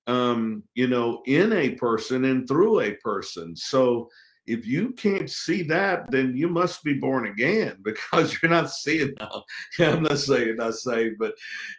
um, 0.07 0.63
you 0.75 0.87
know, 0.87 1.21
in 1.25 1.53
a 1.53 1.71
person 1.71 2.25
and 2.25 2.47
through 2.47 2.81
a 2.81 2.95
person. 2.95 3.55
So 3.55 4.09
if 4.45 4.67
you 4.67 4.91
can't 4.91 5.29
see 5.29 5.63
that, 5.63 6.11
then 6.11 6.35
you 6.35 6.49
must 6.49 6.83
be 6.83 6.93
born 6.93 7.27
again 7.27 7.77
because 7.83 8.37
you're 8.41 8.51
not 8.51 8.71
seeing 8.71 9.13
now. 9.19 9.43
I'm 9.79 10.03
not 10.03 10.17
saying 10.17 10.57
not 10.57 10.75
saved, 10.75 11.17
but 11.19 11.33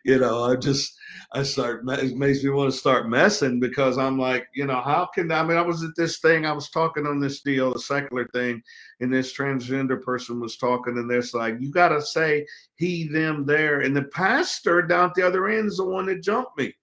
you 0.05 0.19
know, 0.19 0.45
I 0.45 0.57
just 0.57 0.97
I 1.33 1.43
start 1.43 1.85
it 1.89 2.17
makes 2.17 2.43
me 2.43 2.51
want 2.51 2.73
to 2.73 2.79
start 2.79 3.09
messing 3.09 3.61
because 3.61 3.99
I'm 3.99 4.19
like, 4.19 4.47
you 4.55 4.67
know, 4.67 4.81
how 4.81 5.07
can 5.15 5.31
I 5.31 5.43
mean 5.43 5.57
I 5.57 5.63
was 5.63 5.83
at 5.83 5.97
this 5.97 6.19
thing, 6.19 6.47
I 6.47 6.53
was 6.53 6.71
talking 6.71 7.07
on 7.07 7.21
this 7.21 7.41
deal, 7.43 7.73
the 7.73 7.79
secular 7.79 8.29
thing, 8.29 8.63
and 9.01 9.13
this 9.13 9.37
transgender 9.37 10.01
person 10.01 10.41
was 10.41 10.57
talking, 10.57 10.97
and 10.97 11.11
there's 11.11 11.35
like, 11.35 11.57
you 11.61 11.71
gotta 11.71 12.01
say 12.01 12.47
he, 12.77 13.09
them, 13.09 13.45
there. 13.47 13.81
And 13.81 13.97
the 13.97 14.05
pastor 14.05 14.83
down 14.83 15.11
at 15.11 15.15
the 15.15 15.27
other 15.27 15.49
end 15.49 15.69
is 15.69 15.77
the 15.77 15.85
one 15.85 16.07
that 16.07 16.23
jumped 16.23 16.57
me. 16.59 16.75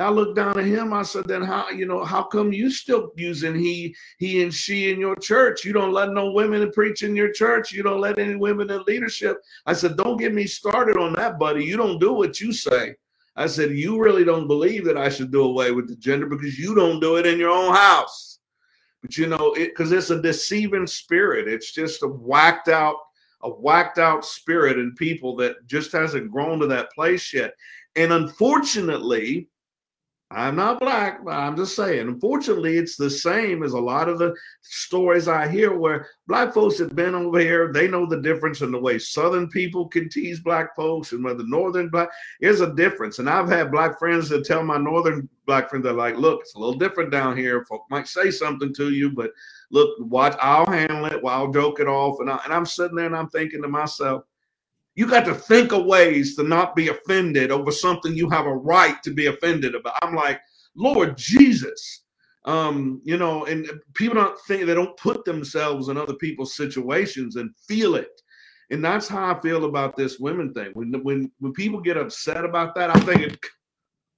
I 0.00 0.08
looked 0.08 0.36
down 0.36 0.58
at 0.58 0.64
him. 0.64 0.92
I 0.92 1.02
said, 1.02 1.24
then 1.26 1.42
how, 1.42 1.68
you 1.70 1.86
know, 1.86 2.04
how 2.04 2.22
come 2.22 2.52
you 2.52 2.70
still 2.70 3.12
using 3.16 3.54
he, 3.54 3.94
he 4.18 4.42
and 4.42 4.52
she 4.52 4.90
in 4.92 5.00
your 5.00 5.16
church? 5.16 5.64
You 5.64 5.72
don't 5.72 5.92
let 5.92 6.10
no 6.10 6.32
women 6.32 6.70
preach 6.72 7.02
in 7.02 7.16
your 7.16 7.32
church. 7.32 7.72
You 7.72 7.82
don't 7.82 8.00
let 8.00 8.18
any 8.18 8.36
women 8.36 8.70
in 8.70 8.82
leadership. 8.86 9.38
I 9.66 9.72
said, 9.72 9.96
don't 9.96 10.16
get 10.16 10.34
me 10.34 10.46
started 10.46 10.96
on 10.96 11.12
that, 11.14 11.38
buddy. 11.38 11.64
You 11.64 11.76
don't 11.76 11.98
do 11.98 12.12
what 12.12 12.40
you 12.40 12.52
say. 12.52 12.94
I 13.36 13.46
said, 13.46 13.70
you 13.70 13.98
really 13.98 14.24
don't 14.24 14.48
believe 14.48 14.84
that 14.84 14.98
I 14.98 15.08
should 15.08 15.30
do 15.30 15.44
away 15.44 15.70
with 15.70 15.88
the 15.88 15.96
gender 15.96 16.26
because 16.26 16.58
you 16.58 16.74
don't 16.74 17.00
do 17.00 17.16
it 17.16 17.26
in 17.26 17.38
your 17.38 17.50
own 17.50 17.74
house. 17.74 18.38
But 19.02 19.16
you 19.16 19.26
know, 19.26 19.54
it 19.54 19.68
because 19.68 19.92
it's 19.92 20.10
a 20.10 20.20
deceiving 20.20 20.86
spirit. 20.86 21.48
It's 21.48 21.72
just 21.72 22.02
a 22.02 22.08
whacked 22.08 22.68
out, 22.68 22.96
a 23.42 23.48
whacked 23.48 23.98
out 23.98 24.26
spirit 24.26 24.78
in 24.78 24.94
people 24.94 25.36
that 25.36 25.66
just 25.66 25.92
hasn't 25.92 26.30
grown 26.30 26.58
to 26.60 26.66
that 26.66 26.92
place 26.92 27.32
yet. 27.32 27.54
And 27.96 28.12
unfortunately, 28.12 29.48
I'm 30.32 30.54
not 30.54 30.78
black, 30.78 31.24
but 31.24 31.32
I'm 31.32 31.56
just 31.56 31.74
saying. 31.74 32.06
Unfortunately, 32.06 32.76
it's 32.76 32.94
the 32.96 33.10
same 33.10 33.64
as 33.64 33.72
a 33.72 33.80
lot 33.80 34.08
of 34.08 34.18
the 34.18 34.32
stories 34.62 35.26
I 35.26 35.48
hear 35.48 35.76
where 35.76 36.06
black 36.28 36.54
folks 36.54 36.78
have 36.78 36.94
been 36.94 37.16
over 37.16 37.40
here. 37.40 37.72
They 37.72 37.88
know 37.88 38.06
the 38.06 38.22
difference 38.22 38.60
in 38.60 38.70
the 38.70 38.78
way 38.78 39.00
Southern 39.00 39.48
people 39.48 39.88
can 39.88 40.08
tease 40.08 40.38
black 40.38 40.76
folks 40.76 41.10
and 41.10 41.24
whether 41.24 41.42
Northern 41.44 41.88
black. 41.88 42.10
There's 42.40 42.60
a 42.60 42.72
difference. 42.72 43.18
And 43.18 43.28
I've 43.28 43.48
had 43.48 43.72
black 43.72 43.98
friends 43.98 44.28
that 44.28 44.44
tell 44.44 44.62
my 44.62 44.78
Northern 44.78 45.28
black 45.46 45.68
friends, 45.68 45.82
they're 45.82 45.94
like, 45.94 46.16
look, 46.16 46.42
it's 46.42 46.54
a 46.54 46.60
little 46.60 46.78
different 46.78 47.10
down 47.10 47.36
here. 47.36 47.64
Folk 47.64 47.82
might 47.90 48.06
say 48.06 48.30
something 48.30 48.72
to 48.74 48.90
you, 48.90 49.10
but 49.10 49.32
look, 49.72 49.96
watch, 49.98 50.36
I'll 50.40 50.66
handle 50.66 51.06
it. 51.06 51.20
Well, 51.20 51.34
I'll 51.34 51.52
joke 51.52 51.80
it 51.80 51.88
off. 51.88 52.20
And, 52.20 52.30
I, 52.30 52.38
and 52.44 52.52
I'm 52.52 52.66
sitting 52.66 52.94
there 52.94 53.06
and 53.06 53.16
I'm 53.16 53.30
thinking 53.30 53.62
to 53.62 53.68
myself, 53.68 54.22
you 54.94 55.06
got 55.06 55.24
to 55.24 55.34
think 55.34 55.72
of 55.72 55.86
ways 55.86 56.36
to 56.36 56.42
not 56.42 56.74
be 56.74 56.88
offended 56.88 57.50
over 57.50 57.70
something 57.70 58.14
you 58.14 58.28
have 58.30 58.46
a 58.46 58.54
right 58.54 59.02
to 59.02 59.12
be 59.12 59.26
offended 59.26 59.74
about. 59.74 59.94
I'm 60.02 60.14
like, 60.14 60.40
Lord 60.74 61.16
Jesus. 61.16 62.04
Um, 62.46 63.02
you 63.04 63.18
know, 63.18 63.44
and 63.44 63.70
people 63.94 64.14
don't 64.14 64.38
think 64.48 64.64
they 64.64 64.74
don't 64.74 64.96
put 64.96 65.26
themselves 65.26 65.88
in 65.88 65.98
other 65.98 66.14
people's 66.14 66.56
situations 66.56 67.36
and 67.36 67.54
feel 67.68 67.96
it. 67.96 68.22
And 68.70 68.82
that's 68.82 69.08
how 69.08 69.34
I 69.34 69.40
feel 69.40 69.66
about 69.66 69.94
this 69.94 70.18
women 70.18 70.54
thing. 70.54 70.70
When 70.72 70.92
when 71.02 71.30
when 71.40 71.52
people 71.52 71.80
get 71.80 71.98
upset 71.98 72.44
about 72.44 72.74
that, 72.76 72.88
I'm 72.88 73.02
thinking, 73.02 73.36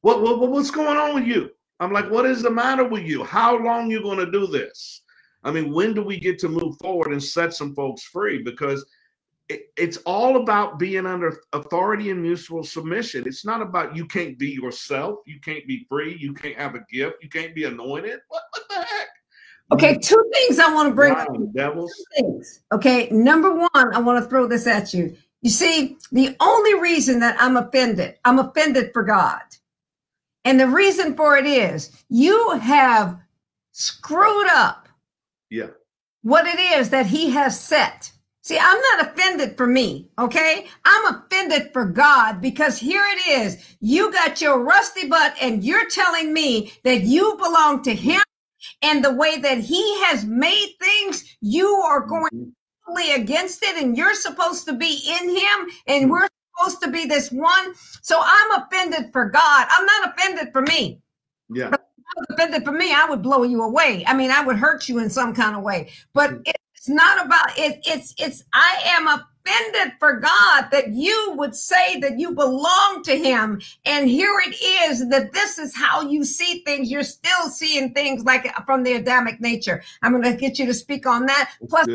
what, 0.03 0.23
what 0.23 0.39
what's 0.51 0.71
going 0.71 0.99
on 0.99 1.15
with 1.15 1.27
you? 1.27 1.51
I'm 1.81 1.93
like, 1.93 2.09
what 2.11 2.27
is 2.27 2.43
the 2.43 2.51
matter 2.51 2.85
with 2.85 3.03
you? 3.03 3.25
How 3.25 3.59
long 3.59 3.91
you 3.91 4.03
going 4.03 4.19
to 4.19 4.31
do 4.31 4.47
this? 4.47 5.03
I 5.43 5.51
mean, 5.51 5.73
when 5.73 5.95
do 5.95 6.03
we 6.03 6.21
get 6.21 6.39
to 6.41 6.49
move 6.49 6.77
forward 6.81 7.11
and 7.11 7.23
set 7.23 7.55
some 7.55 7.75
folks 7.75 8.05
free? 8.05 8.41
Because 8.43 8.85
it's 9.77 9.99
all 9.99 10.43
about 10.43 10.79
being 10.79 11.07
under 11.07 11.39
authority 11.53 12.11
and 12.11 12.23
mutual 12.23 12.65
submission. 12.65 13.25
It's 13.27 13.45
not 13.45 13.63
about 13.63 13.97
you 13.97 14.07
can't 14.07 14.39
be 14.39 14.51
yourself, 14.51 15.21
you 15.27 15.41
can't 15.41 15.67
be 15.67 15.87
free, 15.89 16.17
you 16.19 16.35
can't 16.35 16.57
have 16.57 16.75
a 16.75 16.85
gift, 16.91 17.17
you 17.23 17.29
can't 17.29 17.55
be 17.55 17.65
anointed. 17.65 18.21
What, 18.29 18.43
what 18.51 18.69
the 18.69 18.75
heck? 18.77 19.09
Okay, 19.73 19.97
two 19.97 20.31
things 20.35 20.59
I 20.59 20.73
want 20.73 20.91
to 20.91 20.95
bring 20.95 21.15
wow, 21.15 21.27
up. 21.27 21.53
Devils. 21.55 21.93
Okay, 22.73 23.09
number 23.11 23.55
one, 23.55 23.95
I 23.95 23.99
want 24.01 24.23
to 24.23 24.29
throw 24.29 24.47
this 24.47 24.67
at 24.67 24.93
you. 24.93 25.17
You 25.41 25.51
see, 25.51 25.97
the 26.13 26.37
only 26.41 26.79
reason 26.79 27.21
that 27.21 27.37
I'm 27.41 27.57
offended, 27.57 28.17
I'm 28.25 28.39
offended 28.39 28.93
for 28.93 29.03
God. 29.03 29.41
And 30.45 30.59
the 30.59 30.69
reason 30.69 31.17
for 31.17 31.37
it 31.37 31.47
is 31.47 31.91
you 32.09 32.51
have 32.61 33.19
screwed 33.73 34.49
up 34.51 34.89
yeah. 35.51 35.69
what 36.23 36.47
it 36.47 36.59
is 36.79 36.91
that 36.91 37.07
he 37.07 37.31
has 37.31 37.59
set. 37.59 38.12
See, 38.45 38.59
I'm 38.59 38.81
not 38.81 39.07
offended 39.07 39.57
for 39.57 39.69
me, 39.69 40.09
okay? 40.19 40.67
I'm 40.85 41.15
offended 41.15 41.73
for 41.73 41.85
God 41.85 42.41
because 42.41 42.77
here 42.77 43.05
it 43.05 43.29
is. 43.29 43.77
You 43.81 44.13
got 44.13 44.41
your 44.41 44.65
rusty 44.65 45.09
butt 45.09 45.37
and 45.41 45.63
you're 45.63 45.89
telling 45.89 46.33
me 46.33 46.73
that 46.83 47.03
you 47.03 47.37
belong 47.37 47.83
to 47.85 47.95
Him 47.95 48.21
and 48.83 49.05
the 49.05 49.15
way 49.15 49.39
that 49.39 49.59
He 49.59 49.81
has 50.07 50.25
made 50.25 50.75
things, 50.81 51.37
you 51.41 51.69
are 51.69 52.01
going 52.01 52.53
mm-hmm. 52.89 53.21
against 53.21 53.63
it 53.63 53.81
and 53.81 53.97
you're 53.97 54.15
supposed 54.15 54.67
to 54.67 54.73
be 54.73 55.01
in 55.21 55.37
Him 55.37 55.71
and 55.87 56.11
we're 56.11 56.27
supposed 56.59 56.83
to 56.83 56.91
be 56.91 57.07
this 57.07 57.31
one. 57.31 57.75
So 58.03 58.21
I'm 58.25 58.63
offended 58.63 59.13
for 59.13 59.31
God. 59.31 59.69
I'm 59.71 59.87
not 59.87 60.17
offended 60.17 60.53
for 60.53 60.63
me. 60.63 61.01
Yeah. 61.49 61.71
But 61.71 61.89
offended 62.31 62.65
for 62.65 62.73
me, 62.73 62.93
I 62.93 63.07
would 63.09 63.23
blow 63.23 63.45
you 63.45 63.63
away. 63.63 64.05
I 64.05 64.15
mean, 64.15 64.33
I 64.33 64.45
would 64.45 64.57
hurt 64.57 64.89
you 64.89 64.99
in 64.99 65.11
some 65.11 65.33
kind 65.33 65.57
of 65.57 65.63
way. 65.63 65.91
But 66.13 66.31
mm-hmm. 66.31 66.43
it, 66.47 66.57
it's 66.83 66.89
not 66.89 67.25
about 67.25 67.57
it. 67.57 67.79
It's 67.85 68.13
it's 68.19 68.43
I 68.53 68.77
am 68.87 69.07
offended 69.07 69.93
for 70.01 70.19
God 70.19 70.67
that 70.73 70.89
you 70.89 71.35
would 71.37 71.55
say 71.55 72.01
that 72.01 72.19
you 72.19 72.33
belong 72.33 73.05
to 73.05 73.17
Him, 73.17 73.61
and 73.85 74.09
here 74.09 74.35
it 74.45 74.57
is 74.91 75.09
that 75.09 75.33
this 75.33 75.61
is 75.61 75.77
how 75.77 76.01
you 76.01 76.25
see 76.25 76.65
things. 76.65 76.91
You're 76.91 77.05
still 77.05 77.49
seeing 77.51 77.95
things 77.95 78.25
like 78.25 78.53
from 78.67 78.83
the 78.83 78.95
Adamic 78.95 79.41
nature. 79.41 79.81
I'm 80.03 80.11
going 80.11 80.25
to 80.25 80.37
get 80.37 80.59
you 80.59 80.67
to 80.67 80.75
speak 80.75 81.07
on 81.07 81.27
that. 81.27 81.53
Plus, 81.69 81.87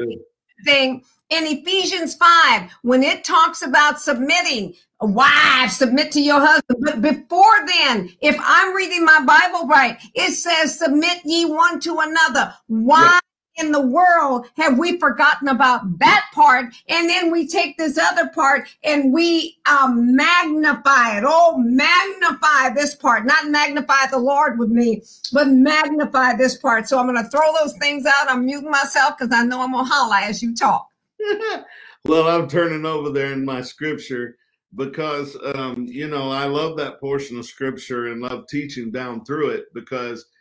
thing 0.63 1.03
in 1.31 1.43
Ephesians 1.45 2.15
5, 2.15 2.71
when 2.83 3.03
it 3.03 3.25
talks 3.25 3.63
about 3.63 3.99
submitting, 3.99 4.73
wives 5.01 5.75
submit 5.75 6.13
to 6.13 6.21
your 6.21 6.39
husband. 6.39 6.79
But 6.79 7.01
before 7.01 7.67
then, 7.67 8.09
if 8.21 8.37
I'm 8.39 8.73
reading 8.73 9.03
my 9.03 9.19
Bible 9.25 9.67
right, 9.67 9.99
it 10.15 10.31
says, 10.31 10.79
submit 10.79 11.19
ye 11.25 11.43
one 11.43 11.81
to 11.81 11.99
another. 11.99 12.53
Why? 12.67 13.19
In 13.57 13.71
the 13.71 13.81
world 13.81 14.47
have 14.55 14.77
we 14.77 14.99
forgotten 14.99 15.47
about 15.47 15.99
that 15.99 16.25
part? 16.33 16.73
And 16.87 17.09
then 17.09 17.31
we 17.31 17.47
take 17.47 17.77
this 17.77 17.97
other 17.97 18.29
part 18.29 18.67
and 18.83 19.11
we 19.11 19.57
um, 19.69 20.15
magnify 20.15 21.17
it. 21.17 21.23
Oh, 21.25 21.57
magnify 21.57 22.73
this 22.75 22.95
part, 22.95 23.25
not 23.25 23.49
magnify 23.49 24.07
the 24.09 24.19
Lord 24.19 24.59
with 24.59 24.69
me, 24.69 25.03
but 25.33 25.47
magnify 25.47 26.35
this 26.35 26.57
part. 26.57 26.87
So 26.87 26.99
I'm 26.99 27.07
going 27.07 27.23
to 27.23 27.29
throw 27.29 27.53
those 27.59 27.77
things 27.77 28.05
out. 28.05 28.29
I'm 28.29 28.45
muting 28.45 28.71
myself 28.71 29.15
because 29.17 29.33
I 29.33 29.43
know 29.43 29.61
I'm 29.61 29.71
going 29.71 29.85
to 29.85 29.91
holler 29.91 30.17
as 30.17 30.41
you 30.41 30.55
talk. 30.55 30.87
well, 32.05 32.27
I'm 32.27 32.47
turning 32.47 32.85
over 32.85 33.09
there 33.09 33.33
in 33.33 33.43
my 33.43 33.61
scripture 33.61 34.37
because, 34.75 35.35
um, 35.55 35.85
you 35.89 36.07
know, 36.07 36.29
I 36.29 36.45
love 36.45 36.77
that 36.77 36.99
portion 36.99 37.39
of 37.39 37.45
scripture 37.45 38.07
and 38.07 38.21
love 38.21 38.47
teaching 38.47 38.91
down 38.91 39.25
through 39.25 39.49
it 39.49 39.65
because– 39.73 40.25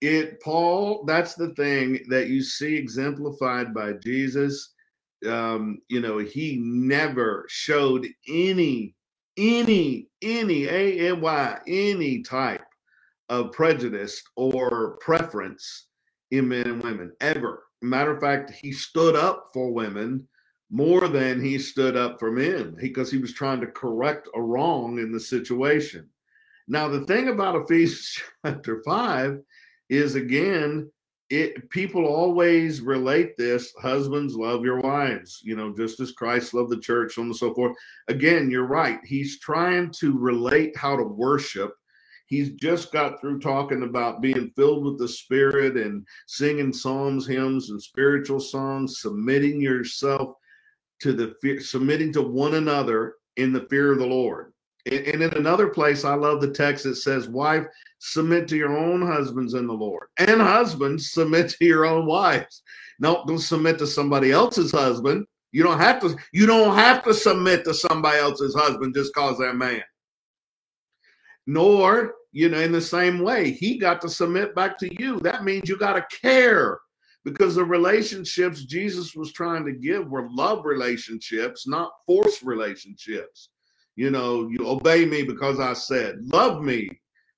it 0.00 0.40
paul 0.40 1.04
that's 1.06 1.34
the 1.34 1.54
thing 1.54 1.98
that 2.08 2.28
you 2.28 2.42
see 2.42 2.76
exemplified 2.76 3.74
by 3.74 3.92
jesus. 3.94 4.74
Um 5.26 5.80
you 5.88 6.00
know 6.00 6.18
he 6.18 6.58
never 6.62 7.44
showed 7.48 8.06
any 8.28 8.94
any 9.36 10.08
any 10.22 10.66
a-n-y 10.66 11.58
any 11.66 12.22
type 12.22 12.64
of 13.28 13.52
prejudice 13.52 14.22
or 14.36 14.98
preference 15.00 15.86
in 16.30 16.48
men 16.48 16.66
and 16.66 16.82
women 16.82 17.12
ever. 17.20 17.64
Matter 17.80 18.12
of 18.14 18.20
fact 18.20 18.50
he 18.50 18.72
stood 18.72 19.16
up 19.16 19.50
for 19.54 19.72
women 19.72 20.26
more 20.70 21.08
than 21.08 21.42
he 21.42 21.58
stood 21.58 21.96
up 21.96 22.20
for 22.20 22.30
men 22.30 22.76
because 22.78 23.10
he 23.10 23.18
was 23.18 23.32
trying 23.32 23.60
to 23.60 23.66
correct 23.68 24.28
a 24.34 24.42
wrong 24.42 24.98
in 24.98 25.10
the 25.10 25.20
situation. 25.20 26.08
Now 26.68 26.88
the 26.88 27.04
thing 27.06 27.28
about 27.28 27.56
ephesians 27.56 28.20
chapter 28.46 28.82
5 28.84 29.40
is 29.90 30.14
again 30.14 30.90
it 31.28 31.68
people 31.70 32.06
always 32.06 32.80
relate 32.80 33.36
this 33.36 33.72
husbands 33.80 34.34
love 34.34 34.64
your 34.64 34.80
wives 34.80 35.40
you 35.44 35.54
know 35.54 35.74
just 35.76 36.00
as 36.00 36.12
christ 36.12 36.54
loved 36.54 36.70
the 36.70 36.80
church 36.80 37.18
and 37.18 37.34
so 37.36 37.52
forth. 37.52 37.76
Again 38.08 38.50
you're 38.50 38.66
right 38.66 39.00
he's 39.04 39.38
trying 39.40 39.90
to 40.00 40.16
relate 40.16 40.76
how 40.76 40.96
to 40.96 41.04
worship. 41.04 41.74
He's 42.26 42.52
just 42.52 42.92
got 42.92 43.20
through 43.20 43.40
talking 43.40 43.82
about 43.82 44.22
being 44.22 44.52
filled 44.54 44.84
with 44.84 44.98
the 44.98 45.08
spirit 45.08 45.76
and 45.76 46.06
singing 46.28 46.72
psalms 46.72 47.26
hymns 47.26 47.70
and 47.70 47.82
spiritual 47.82 48.38
songs 48.38 49.00
submitting 49.00 49.60
yourself 49.60 50.36
to 51.00 51.12
the 51.12 51.34
fear 51.42 51.60
submitting 51.60 52.12
to 52.12 52.22
one 52.22 52.54
another 52.54 53.14
in 53.36 53.52
the 53.52 53.66
fear 53.68 53.92
of 53.92 53.98
the 53.98 54.06
lord 54.06 54.52
and 54.86 55.22
in 55.22 55.34
another 55.34 55.68
place, 55.68 56.04
I 56.04 56.14
love 56.14 56.40
the 56.40 56.52
text 56.52 56.84
that 56.84 56.96
says, 56.96 57.28
Wife, 57.28 57.66
submit 57.98 58.48
to 58.48 58.56
your 58.56 58.76
own 58.76 59.02
husbands 59.02 59.54
in 59.54 59.66
the 59.66 59.74
Lord. 59.74 60.08
And 60.18 60.40
husbands, 60.40 61.12
submit 61.12 61.50
to 61.50 61.64
your 61.64 61.84
own 61.84 62.06
wives. 62.06 62.62
No, 62.98 63.24
don't 63.26 63.38
submit 63.38 63.78
to 63.78 63.86
somebody 63.86 64.32
else's 64.32 64.72
husband. 64.72 65.26
You 65.52 65.62
don't 65.62 65.78
have 65.78 66.00
to, 66.00 66.16
you 66.32 66.46
don't 66.46 66.74
have 66.76 67.02
to 67.04 67.12
submit 67.12 67.64
to 67.64 67.74
somebody 67.74 68.18
else's 68.18 68.54
husband 68.54 68.94
just 68.94 69.12
because 69.14 69.38
they're 69.38 69.52
man. 69.52 69.82
Nor, 71.46 72.14
you 72.32 72.48
know, 72.48 72.60
in 72.60 72.72
the 72.72 72.80
same 72.80 73.20
way, 73.20 73.50
he 73.50 73.78
got 73.78 74.00
to 74.02 74.08
submit 74.08 74.54
back 74.54 74.78
to 74.78 75.02
you. 75.02 75.18
That 75.20 75.44
means 75.44 75.68
you 75.68 75.76
got 75.76 75.94
to 75.94 76.16
care 76.16 76.78
because 77.24 77.56
the 77.56 77.64
relationships 77.64 78.64
Jesus 78.64 79.14
was 79.14 79.32
trying 79.32 79.66
to 79.66 79.72
give 79.72 80.08
were 80.08 80.28
love 80.30 80.64
relationships, 80.64 81.66
not 81.66 81.90
force 82.06 82.42
relationships 82.42 83.50
you 84.00 84.10
know, 84.10 84.48
you 84.48 84.66
obey 84.66 85.04
me 85.04 85.22
because 85.22 85.60
I 85.60 85.74
said, 85.74 86.20
love 86.32 86.62
me, 86.62 86.88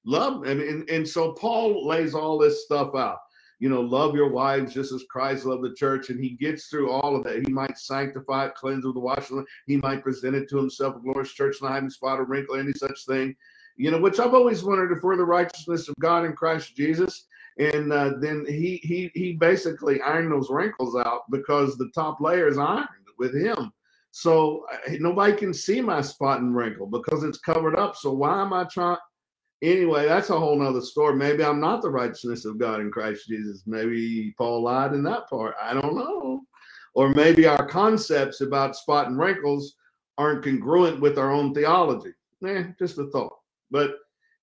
love. 0.07 0.45
And, 0.45 0.61
and, 0.61 0.88
and 0.88 1.09
so 1.09 1.33
Paul 1.33 1.88
lays 1.88 2.14
all 2.14 2.38
this 2.38 2.64
stuff 2.64 2.95
out. 2.95 3.19
You 3.59 3.69
know, 3.69 3.81
love 3.81 4.14
your 4.14 4.28
wives 4.28 4.73
just 4.73 4.92
as 4.92 5.02
Christ 5.11 5.45
loved 5.45 5.64
the 5.64 5.75
church. 5.75 6.11
And 6.11 6.23
he 6.23 6.37
gets 6.37 6.66
through 6.66 6.92
all 6.92 7.16
of 7.16 7.25
that. 7.25 7.45
He 7.45 7.52
might 7.52 7.76
sanctify 7.78 8.47
it, 8.47 8.54
cleanse 8.54 8.85
with 8.85 8.95
the 8.95 9.00
washing. 9.00 9.45
He 9.66 9.78
might 9.78 10.04
present 10.04 10.37
it 10.37 10.49
to 10.50 10.57
himself 10.57 10.95
a 10.95 11.00
glorious 11.00 11.33
church, 11.33 11.57
not 11.61 11.73
having 11.73 11.90
spot 11.90 12.21
or 12.21 12.26
wrinkle, 12.26 12.54
any 12.54 12.75
such 12.75 13.07
thing. 13.09 13.35
You 13.75 13.90
know, 13.90 14.00
which 14.00 14.21
I've 14.21 14.35
always 14.35 14.62
wondered 14.62 14.97
if 14.97 15.02
we're 15.02 15.16
the 15.16 15.25
righteousness 15.25 15.88
of 15.88 15.97
God 15.99 16.25
in 16.25 16.33
Christ 16.35 16.76
Jesus. 16.76 17.26
And 17.59 17.92
uh, 17.92 18.12
then 18.21 18.47
he 18.47 18.76
he 18.85 19.11
he 19.14 19.33
basically 19.33 20.00
ironed 20.02 20.31
those 20.31 20.49
wrinkles 20.49 20.95
out 20.95 21.23
because 21.28 21.76
the 21.76 21.90
top 21.92 22.21
layer 22.21 22.47
is 22.47 22.57
ironed 22.57 22.87
with 23.19 23.35
him. 23.35 23.73
So 24.12 24.66
nobody 25.00 25.35
can 25.35 25.54
see 25.54 25.81
my 25.81 26.02
spot 26.02 26.40
and 26.40 26.54
wrinkle 26.54 26.87
because 26.87 27.25
it's 27.25 27.38
covered 27.38 27.76
up. 27.76 27.97
So 27.97 28.12
why 28.12 28.42
am 28.42 28.52
I 28.52 28.64
trying? 28.64 28.99
Anyway, 29.62 30.07
that's 30.07 30.28
a 30.28 30.38
whole 30.38 30.59
nother 30.59 30.83
story. 30.83 31.16
Maybe 31.16 31.42
I'm 31.42 31.61
not 31.61 31.81
the 31.81 31.90
righteousness 31.90 32.45
of 32.45 32.59
God 32.59 32.81
in 32.81 32.90
Christ 32.90 33.26
Jesus. 33.26 33.62
Maybe 33.64 34.35
Paul 34.37 34.62
lied 34.62 34.92
in 34.92 35.02
that 35.04 35.31
part. 35.31 35.54
I 35.61 35.73
don't 35.73 35.97
know. 35.97 36.42
Or 36.95 37.09
maybe 37.14 37.47
our 37.47 37.66
concepts 37.66 38.42
about 38.42 38.76
spot 38.76 39.07
and 39.07 39.19
wrinkles 39.19 39.76
aren't 40.19 40.45
congruent 40.45 41.00
with 41.00 41.19
our 41.19 41.31
own 41.31 41.54
theology. 41.54 42.12
Eh, 42.47 42.64
just 42.78 42.99
a 42.99 43.07
thought. 43.11 43.38
But 43.71 43.92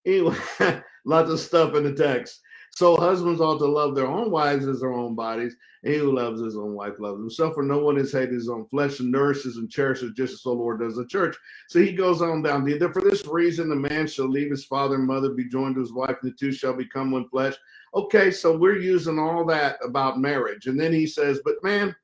anyway, 0.03 0.35
lots 1.05 1.29
of 1.29 1.39
stuff 1.39 1.75
in 1.75 1.83
the 1.83 1.93
text. 1.93 2.41
So 2.75 2.95
husbands 2.95 3.41
ought 3.41 3.57
to 3.59 3.65
love 3.65 3.95
their 3.95 4.07
own 4.07 4.31
wives 4.31 4.67
as 4.67 4.79
their 4.79 4.93
own 4.93 5.15
bodies, 5.15 5.55
and 5.83 5.93
he 5.93 5.99
who 5.99 6.15
loves 6.15 6.41
his 6.41 6.55
own 6.55 6.73
wife 6.75 6.93
loves 6.99 7.19
himself. 7.19 7.55
For 7.55 7.63
no 7.63 7.79
one 7.79 7.97
is 7.97 8.11
hated 8.11 8.33
his 8.33 8.49
own 8.49 8.65
flesh 8.67 8.99
and 8.99 9.11
nourishes 9.11 9.57
and 9.57 9.69
cherishes 9.69 10.13
just 10.15 10.33
as 10.33 10.41
the 10.43 10.51
Lord 10.51 10.79
does 10.79 10.95
the 10.95 11.05
church. 11.05 11.35
So 11.67 11.79
he 11.79 11.91
goes 11.91 12.21
on 12.21 12.41
down. 12.41 12.63
There, 12.63 12.93
For 12.93 13.01
this 13.01 13.25
reason, 13.27 13.69
the 13.69 13.75
man 13.75 14.07
shall 14.07 14.29
leave 14.29 14.51
his 14.51 14.65
father 14.65 14.95
and 14.95 15.07
mother, 15.07 15.31
be 15.31 15.49
joined 15.49 15.75
to 15.75 15.81
his 15.81 15.93
wife, 15.93 16.17
and 16.21 16.31
the 16.31 16.35
two 16.35 16.51
shall 16.51 16.73
become 16.73 17.11
one 17.11 17.27
flesh. 17.29 17.55
Okay, 17.95 18.31
so 18.31 18.57
we're 18.57 18.77
using 18.77 19.19
all 19.19 19.45
that 19.45 19.77
about 19.83 20.19
marriage. 20.19 20.67
And 20.67 20.79
then 20.79 20.93
he 20.93 21.07
says, 21.07 21.41
But 21.43 21.63
man, 21.63 21.95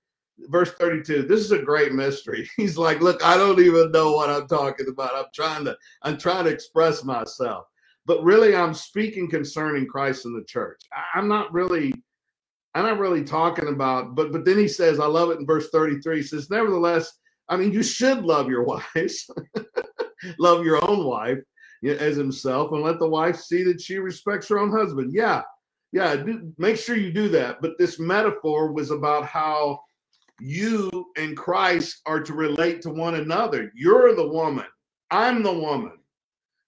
verse 0.50 0.72
32 0.74 1.24
this 1.24 1.40
is 1.40 1.52
a 1.52 1.62
great 1.62 1.94
mystery 1.94 2.48
he's 2.58 2.78
like 2.78 3.00
look 3.00 3.24
i 3.24 3.38
don't 3.38 3.60
even 3.60 3.92
know 3.92 4.12
what 4.12 4.30
i'm 4.30 4.48
talking 4.48 4.88
about 4.90 5.16
i'm 5.16 5.26
trying 5.34 5.64
to 5.64 5.76
i'm 6.02 6.18
trying 6.18 6.44
to 6.44 6.52
express 6.52 7.04
myself 7.04 7.66
but 8.06 8.24
really 8.24 8.56
i'm 8.56 8.74
speaking 8.74 9.30
concerning 9.30 9.88
christ 9.88 10.26
and 10.26 10.36
the 10.36 10.46
church. 10.46 10.82
I'm 11.14 11.28
not 11.28 11.54
really 11.54 11.94
i'm 12.74 12.84
not 12.84 13.00
really 13.00 13.24
talking 13.24 13.70
about 13.70 14.16
but 14.16 14.32
but 14.32 14.46
then 14.46 14.58
he 14.58 14.68
says 14.68 15.00
i 15.00 15.06
love 15.06 15.32
it 15.32 15.40
in 15.40 15.46
verse 15.46 15.70
33 15.70 16.18
he 16.18 16.24
says 16.24 16.50
nevertheless 16.50 17.12
i 17.50 17.56
mean 17.56 17.72
you 17.72 17.84
should 17.84 18.24
love 18.24 18.50
your 18.50 18.64
wives 18.96 19.30
love 20.40 20.66
your 20.66 20.84
own 20.90 21.06
wife 21.06 21.40
as 21.84 22.16
himself 22.16 22.72
and 22.72 22.82
let 22.82 23.00
the 23.00 23.08
wife 23.08 23.38
see 23.38 23.64
that 23.64 23.80
she 23.80 24.00
respects 24.00 24.48
her 24.48 24.60
own 24.60 24.72
husband. 24.72 25.14
Yeah 25.14 25.42
yeah 25.92 26.16
do, 26.16 26.54
make 26.58 26.78
sure 26.78 26.96
you 26.98 27.12
do 27.12 27.30
that. 27.30 27.62
But 27.62 27.78
this 27.78 28.00
metaphor 28.00 28.72
was 28.72 28.92
about 28.92 29.26
how 29.26 29.80
you 30.42 30.90
and 31.18 31.38
christ 31.38 32.02
are 32.06 32.20
to 32.20 32.34
relate 32.34 32.82
to 32.82 32.90
one 32.90 33.16
another. 33.16 33.72
You're 33.76 34.16
the 34.16 34.28
woman. 34.28 34.66
I'm 35.12 35.44
the 35.44 35.54
woman 35.54 35.94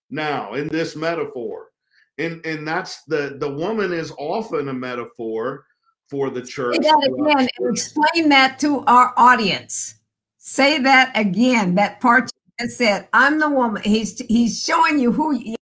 now 0.09 0.53
in 0.53 0.67
this 0.67 0.95
metaphor. 0.95 1.69
And 2.17 2.43
and 2.45 2.67
that's 2.67 3.03
the 3.03 3.37
the 3.39 3.49
woman 3.49 3.93
is 3.93 4.11
often 4.17 4.69
a 4.69 4.73
metaphor 4.73 5.65
for 6.09 6.29
the 6.29 6.41
church. 6.41 6.75
say 6.75 6.81
that 6.81 7.11
again 7.13 7.47
explain 7.59 8.29
that 8.29 8.59
to 8.59 8.83
our 8.85 9.13
audience. 9.17 9.95
Say 10.37 10.79
that 10.79 11.11
again 11.15 11.75
that 11.75 11.99
part 11.99 12.31
that 12.57 12.71
said. 12.71 13.07
I'm 13.13 13.37
the 13.39 13.49
woman 13.49 13.83
he's 13.83 14.17
he's 14.27 14.63
showing 14.63 14.97
you 14.97 15.11
who 15.11 15.35
you 15.35 15.57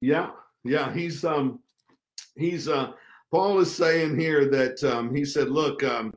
yeah 0.00 0.30
yeah 0.64 0.92
he's 0.92 1.24
um 1.24 1.60
he's 2.36 2.68
uh 2.68 2.92
paul 3.30 3.58
is 3.58 3.74
saying 3.74 4.18
here 4.18 4.48
that 4.48 4.82
um 4.84 5.14
he 5.14 5.24
said 5.24 5.48
look 5.48 5.82
um 5.82 6.14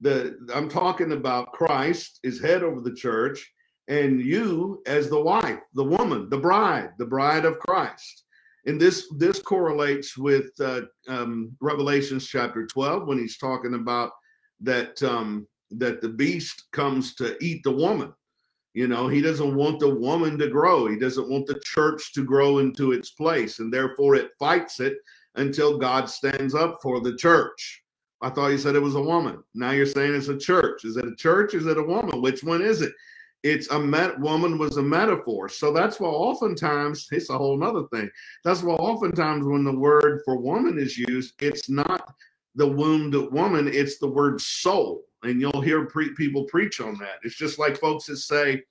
the 0.00 0.36
i'm 0.54 0.68
talking 0.68 1.12
about 1.12 1.52
christ 1.52 2.20
is 2.22 2.40
head 2.40 2.62
over 2.62 2.80
the 2.80 2.94
church 2.94 3.52
and 3.88 4.20
you 4.20 4.82
as 4.86 5.08
the 5.08 5.20
wife, 5.20 5.60
the 5.74 5.84
woman, 5.84 6.28
the 6.30 6.38
bride, 6.38 6.90
the 6.98 7.06
bride 7.06 7.44
of 7.44 7.58
Christ. 7.58 8.24
And 8.66 8.80
this 8.80 9.12
this 9.18 9.40
correlates 9.40 10.16
with 10.16 10.50
uh, 10.60 10.82
um, 11.08 11.56
Revelations 11.60 12.28
chapter 12.28 12.66
12 12.66 13.08
when 13.08 13.18
he's 13.18 13.38
talking 13.38 13.74
about 13.74 14.12
that 14.60 15.02
um, 15.02 15.48
that 15.72 16.00
the 16.00 16.08
beast 16.08 16.64
comes 16.72 17.14
to 17.16 17.36
eat 17.42 17.62
the 17.64 17.72
woman. 17.72 18.12
You 18.74 18.88
know, 18.88 19.08
he 19.08 19.20
doesn't 19.20 19.54
want 19.54 19.80
the 19.80 19.94
woman 19.94 20.38
to 20.38 20.48
grow. 20.48 20.86
He 20.86 20.98
doesn't 20.98 21.28
want 21.28 21.46
the 21.46 21.60
church 21.64 22.14
to 22.14 22.24
grow 22.24 22.58
into 22.58 22.92
its 22.92 23.10
place, 23.10 23.58
and 23.58 23.72
therefore 23.72 24.14
it 24.14 24.30
fights 24.38 24.80
it 24.80 24.94
until 25.34 25.78
God 25.78 26.08
stands 26.08 26.54
up 26.54 26.78
for 26.82 27.00
the 27.00 27.16
church. 27.16 27.82
I 28.22 28.30
thought 28.30 28.48
you 28.48 28.58
said 28.58 28.76
it 28.76 28.82
was 28.82 28.94
a 28.94 29.02
woman. 29.02 29.42
Now 29.54 29.72
you're 29.72 29.86
saying 29.86 30.14
it's 30.14 30.28
a 30.28 30.38
church. 30.38 30.84
Is 30.84 30.96
it 30.96 31.04
a 31.04 31.16
church? 31.16 31.54
Is 31.54 31.66
it 31.66 31.76
a 31.76 31.82
woman? 31.82 32.22
Which 32.22 32.44
one 32.44 32.62
is 32.62 32.80
it? 32.80 32.92
It's 33.42 33.68
a 33.70 33.78
met 33.78 34.18
woman 34.20 34.56
was 34.58 34.76
a 34.76 34.82
metaphor. 34.82 35.48
So 35.48 35.72
that's 35.72 35.98
why 35.98 36.08
oftentimes 36.08 37.08
it's 37.12 37.30
a 37.30 37.38
whole 37.38 37.56
nother 37.56 37.84
thing. 37.92 38.10
That's 38.44 38.62
why 38.62 38.74
oftentimes 38.74 39.44
when 39.44 39.64
the 39.64 39.76
word 39.76 40.20
for 40.24 40.36
woman 40.36 40.78
is 40.78 40.96
used, 40.96 41.34
it's 41.42 41.68
not 41.68 42.14
the 42.54 42.66
wounded 42.66 43.32
woman, 43.32 43.68
it's 43.68 43.98
the 43.98 44.08
word 44.08 44.40
soul. 44.40 45.04
And 45.22 45.40
you'll 45.40 45.60
hear 45.60 45.86
pre- 45.86 46.14
people 46.14 46.44
preach 46.44 46.80
on 46.80 46.98
that. 46.98 47.20
It's 47.22 47.36
just 47.36 47.58
like 47.58 47.78
folks 47.78 48.06
that 48.06 48.16
say 48.16 48.62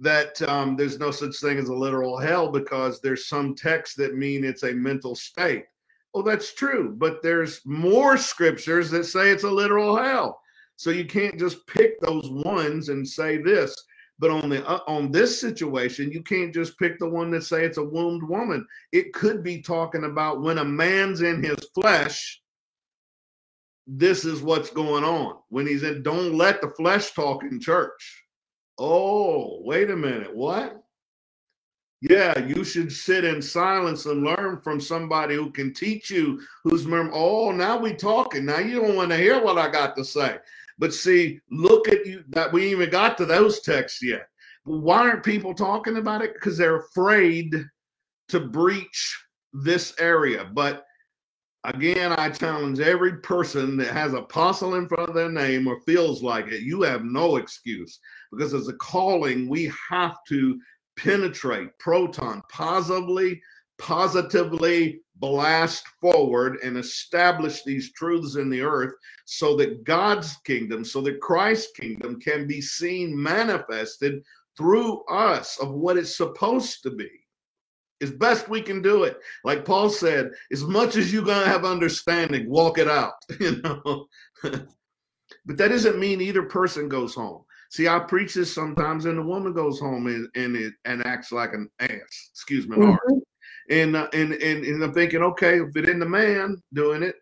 that 0.00 0.40
um, 0.42 0.76
there's 0.76 0.98
no 0.98 1.10
such 1.10 1.38
thing 1.40 1.58
as 1.58 1.68
a 1.68 1.74
literal 1.74 2.18
hell 2.18 2.50
because 2.50 3.00
there's 3.00 3.28
some 3.28 3.54
texts 3.54 3.96
that 3.96 4.16
mean 4.16 4.44
it's 4.44 4.62
a 4.62 4.72
mental 4.72 5.14
state. 5.14 5.64
Well, 6.12 6.22
that's 6.22 6.54
true, 6.54 6.94
but 6.96 7.22
there's 7.22 7.60
more 7.64 8.16
scriptures 8.16 8.90
that 8.90 9.04
say 9.04 9.30
it's 9.30 9.42
a 9.42 9.50
literal 9.50 9.96
hell. 9.96 10.40
So 10.76 10.90
you 10.90 11.04
can't 11.04 11.38
just 11.38 11.66
pick 11.66 12.00
those 12.00 12.28
ones 12.30 12.88
and 12.88 13.06
say 13.06 13.38
this. 13.38 13.74
But 14.18 14.30
on 14.30 14.48
the 14.48 14.66
uh, 14.66 14.80
on 14.86 15.10
this 15.10 15.40
situation, 15.40 16.12
you 16.12 16.22
can't 16.22 16.54
just 16.54 16.78
pick 16.78 16.98
the 16.98 17.08
one 17.08 17.30
that 17.32 17.42
say 17.42 17.64
it's 17.64 17.78
a 17.78 17.84
wombed 17.84 18.22
woman. 18.22 18.64
It 18.92 19.12
could 19.12 19.42
be 19.42 19.60
talking 19.60 20.04
about 20.04 20.40
when 20.40 20.58
a 20.58 20.64
man's 20.64 21.20
in 21.20 21.42
his 21.42 21.58
flesh. 21.74 22.40
This 23.86 24.24
is 24.24 24.40
what's 24.40 24.70
going 24.70 25.04
on 25.04 25.38
when 25.48 25.66
he's 25.66 25.82
in. 25.82 26.02
Don't 26.02 26.34
let 26.34 26.60
the 26.60 26.70
flesh 26.70 27.12
talk 27.12 27.42
in 27.42 27.60
church. 27.60 28.24
Oh, 28.78 29.60
wait 29.62 29.90
a 29.90 29.96
minute. 29.96 30.34
What? 30.34 30.84
Yeah, 32.00 32.38
you 32.38 32.64
should 32.64 32.92
sit 32.92 33.24
in 33.24 33.40
silence 33.40 34.04
and 34.04 34.24
learn 34.24 34.60
from 34.62 34.78
somebody 34.78 35.34
who 35.36 35.50
can 35.50 35.72
teach 35.72 36.10
you. 36.10 36.40
Who's 36.62 36.86
oh, 36.86 37.50
now 37.50 37.78
we 37.78 37.94
talking. 37.94 38.44
Now 38.44 38.58
you 38.58 38.80
don't 38.80 38.96
want 38.96 39.10
to 39.10 39.16
hear 39.16 39.42
what 39.42 39.58
I 39.58 39.70
got 39.70 39.96
to 39.96 40.04
say. 40.04 40.36
But 40.78 40.92
see, 40.92 41.40
look 41.50 41.88
at 41.88 42.04
you 42.06 42.24
that 42.30 42.52
we 42.52 42.70
even 42.70 42.90
got 42.90 43.16
to 43.18 43.26
those 43.26 43.60
texts 43.60 44.02
yet. 44.02 44.28
Why 44.64 45.08
aren't 45.08 45.24
people 45.24 45.54
talking 45.54 45.98
about 45.98 46.22
it? 46.22 46.34
Because 46.34 46.56
they're 46.56 46.78
afraid 46.78 47.54
to 48.28 48.40
breach 48.40 49.24
this 49.52 49.94
area. 49.98 50.50
But 50.52 50.84
again, 51.64 52.12
I 52.12 52.30
challenge 52.30 52.80
every 52.80 53.18
person 53.18 53.76
that 53.78 53.92
has 53.92 54.12
apostle 54.14 54.74
in 54.74 54.88
front 54.88 55.08
of 55.08 55.14
their 55.14 55.30
name 55.30 55.66
or 55.66 55.80
feels 55.80 56.22
like 56.22 56.48
it, 56.48 56.62
you 56.62 56.82
have 56.82 57.04
no 57.04 57.36
excuse 57.36 57.98
because 58.32 58.54
as 58.54 58.68
a 58.68 58.74
calling, 58.74 59.48
we 59.48 59.72
have 59.90 60.16
to 60.28 60.58
penetrate 60.96 61.76
proton 61.78 62.42
positively, 62.50 63.40
positively 63.78 65.00
blast 65.16 65.86
forward 66.00 66.58
and 66.62 66.76
establish 66.76 67.62
these 67.62 67.92
truths 67.92 68.36
in 68.36 68.50
the 68.50 68.60
earth 68.60 68.94
so 69.24 69.56
that 69.56 69.84
God's 69.84 70.36
kingdom, 70.44 70.84
so 70.84 71.00
that 71.02 71.20
Christ's 71.20 71.72
kingdom 71.72 72.20
can 72.20 72.46
be 72.46 72.60
seen 72.60 73.20
manifested 73.20 74.22
through 74.56 75.04
us 75.04 75.58
of 75.60 75.72
what 75.72 75.96
it's 75.96 76.16
supposed 76.16 76.82
to 76.82 76.90
be. 76.90 77.10
As 78.02 78.10
best 78.10 78.48
we 78.48 78.60
can 78.60 78.82
do 78.82 79.04
it. 79.04 79.18
Like 79.44 79.64
Paul 79.64 79.88
said, 79.88 80.30
as 80.52 80.64
much 80.64 80.96
as 80.96 81.12
you're 81.12 81.24
to 81.24 81.32
have 81.32 81.64
understanding, 81.64 82.50
walk 82.50 82.78
it 82.78 82.88
out, 82.88 83.14
you 83.40 83.62
know. 83.62 84.06
but 84.42 85.56
that 85.56 85.68
doesn't 85.68 85.98
mean 85.98 86.20
either 86.20 86.42
person 86.42 86.88
goes 86.88 87.14
home. 87.14 87.44
See, 87.70 87.88
I 87.88 87.98
preach 88.00 88.34
this 88.34 88.54
sometimes, 88.54 89.06
and 89.06 89.18
the 89.18 89.22
woman 89.22 89.52
goes 89.52 89.80
home 89.80 90.06
and 90.06 90.28
and, 90.36 90.54
it, 90.54 90.74
and 90.84 91.04
acts 91.06 91.32
like 91.32 91.54
an 91.54 91.68
ass. 91.80 92.30
Excuse 92.30 92.68
me, 92.68 92.76
Lord. 92.76 92.98
Mm-hmm. 93.10 93.18
And, 93.70 93.96
uh, 93.96 94.08
and 94.12 94.32
and 94.34 94.64
and 94.64 94.84
I'm 94.84 94.92
thinking, 94.92 95.22
okay, 95.22 95.60
if 95.60 95.74
it 95.76 95.84
isn't 95.84 96.00
the 96.00 96.06
man 96.06 96.62
doing 96.72 97.02
it, 97.02 97.16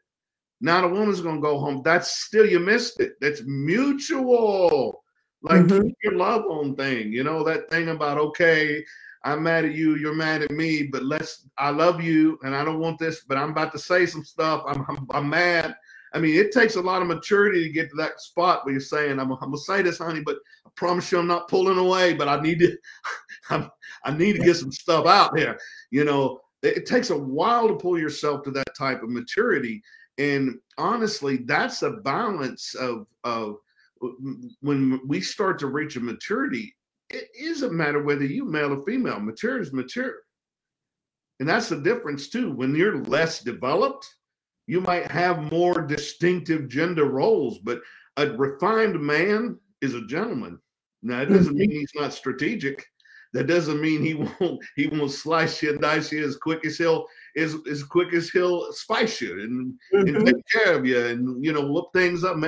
now 0.61 0.81
the 0.81 0.89
woman's 0.89 1.21
gonna 1.21 1.41
go 1.41 1.59
home. 1.59 1.83
That's 1.85 2.23
still 2.23 2.47
you 2.47 2.59
missed 2.59 3.01
it. 3.01 3.13
That's 3.21 3.43
mutual. 3.45 5.03
Like 5.43 5.63
mm-hmm. 5.63 5.83
keep 5.83 5.97
your 6.03 6.15
love 6.15 6.45
on 6.47 6.77
thing. 6.77 7.13
You 7.13 7.25
know 7.25 7.45
that 7.45 7.71
thing 7.71 7.89
about 7.89 8.19
okay, 8.19 8.85
I'm 9.25 9.43
mad 9.43 9.65
at 9.65 9.75
you, 9.75 9.97
you're 9.97 10.15
mad 10.15 10.43
at 10.43 10.51
me, 10.51 10.85
but 10.85 11.05
let's. 11.05 11.49
I 11.59 11.71
love 11.71 12.01
you, 12.01 12.39
and 12.43 12.55
I 12.55 12.65
don't 12.65 12.81
want 12.81 12.99
this, 12.99 13.25
but 13.25 13.39
I'm 13.39 13.51
about 13.51 13.73
to 13.73 13.79
say 13.79 14.07
some 14.07 14.25
stuff. 14.25 14.63
I'm 14.67 14.85
I'm, 14.89 15.07
I'm 15.11 15.29
mad. 15.29 15.77
I 16.15 16.19
mean, 16.19 16.39
it 16.39 16.53
takes 16.53 16.77
a 16.77 16.81
lot 16.81 17.03
of 17.03 17.09
maturity 17.09 17.65
to 17.65 17.73
get 17.73 17.91
to 17.91 17.97
that 17.97 18.21
spot 18.21 18.65
where 18.65 18.73
you're 18.73 18.81
saying, 18.81 19.19
I'm, 19.19 19.33
I'm 19.33 19.39
gonna 19.39 19.59
say 19.59 19.83
this, 19.83 19.99
honey, 19.99 20.21
but 20.21 20.37
I 20.67 20.71
promise 20.77 21.11
you 21.11 21.19
I'm 21.19 21.27
not 21.27 21.49
pulling 21.49 21.79
away, 21.79 22.15
but 22.15 22.29
I 22.29 22.41
need 22.41 22.59
to, 22.61 22.77
I'm, 23.51 23.71
I 24.05 24.13
need 24.17 24.35
to 24.35 24.45
get 24.45 24.57
some 24.57 24.73
stuff 24.73 25.07
out 25.07 25.35
there. 25.35 25.59
You 25.91 26.05
know, 26.05 26.41
it, 26.63 26.79
it 26.79 26.87
takes 26.87 27.11
a 27.11 27.19
while 27.19 27.69
to 27.69 27.75
pull 27.75 27.99
yourself 27.99 28.43
to 28.45 28.51
that 28.53 28.75
type 28.77 29.03
of 29.03 29.11
maturity. 29.11 29.83
And 30.19 30.59
honestly, 30.79 31.39
that's 31.39 31.83
a 31.83 31.91
balance 31.91 32.75
of, 32.75 33.07
of 33.25 33.57
when 34.61 35.01
we 35.07 35.21
start 35.21 35.59
to 35.61 35.69
reach 35.69 35.97
a 35.97 36.01
maturity, 36.01 36.75
it 37.11 37.29
isn't 37.39 37.73
matter 37.73 38.03
whether 38.03 38.25
you 38.25 38.45
male 38.45 38.73
or 38.73 38.85
female, 38.85 39.21
mature 39.21 39.61
is 39.61 39.73
mature. 39.73 40.15
And 41.41 41.49
that's 41.49 41.69
the 41.69 41.81
difference 41.81 42.29
too. 42.29 42.53
When 42.53 42.75
you're 42.75 43.03
less 43.05 43.41
developed, 43.41 44.09
you 44.73 44.81
might 44.81 45.11
have 45.11 45.53
more 45.53 45.83
distinctive 45.83 46.67
gender 46.67 47.05
roles, 47.05 47.59
but 47.59 47.83
a 48.17 48.27
refined 48.29 48.99
man 48.99 49.59
is 49.83 49.95
a 49.95 50.07
gentleman. 50.07 50.59
Now, 51.03 51.21
it 51.21 51.27
doesn't 51.27 51.55
mean 51.55 51.69
mm-hmm. 51.69 51.81
he's 51.81 51.93
not 51.95 52.15
strategic. 52.15 52.83
That 53.35 53.49
doesn't 53.49 53.83
mean 53.83 54.03
he 54.03 54.15
won't 54.15 54.65
he 54.77 54.87
won't 54.87 55.11
slice 55.11 55.63
you 55.63 55.73
and 55.73 55.81
dice 55.83 56.11
you 56.11 56.25
as 56.25 56.39
quick 56.39 56.65
as 56.65 56.79
he'll 56.79 57.05
as, 57.37 57.55
as 57.71 57.83
quick 57.83 58.15
as 58.15 58.31
he'll 58.31 58.73
spice 58.73 59.21
you 59.21 59.43
and, 59.43 59.75
mm-hmm. 59.93 60.17
and 60.17 60.27
take 60.27 60.49
care 60.51 60.75
of 60.75 60.87
you 60.87 61.05
and 61.05 61.45
you 61.45 61.53
know 61.53 61.67
whoop 61.67 61.89
things 61.93 62.25
up. 62.25 62.39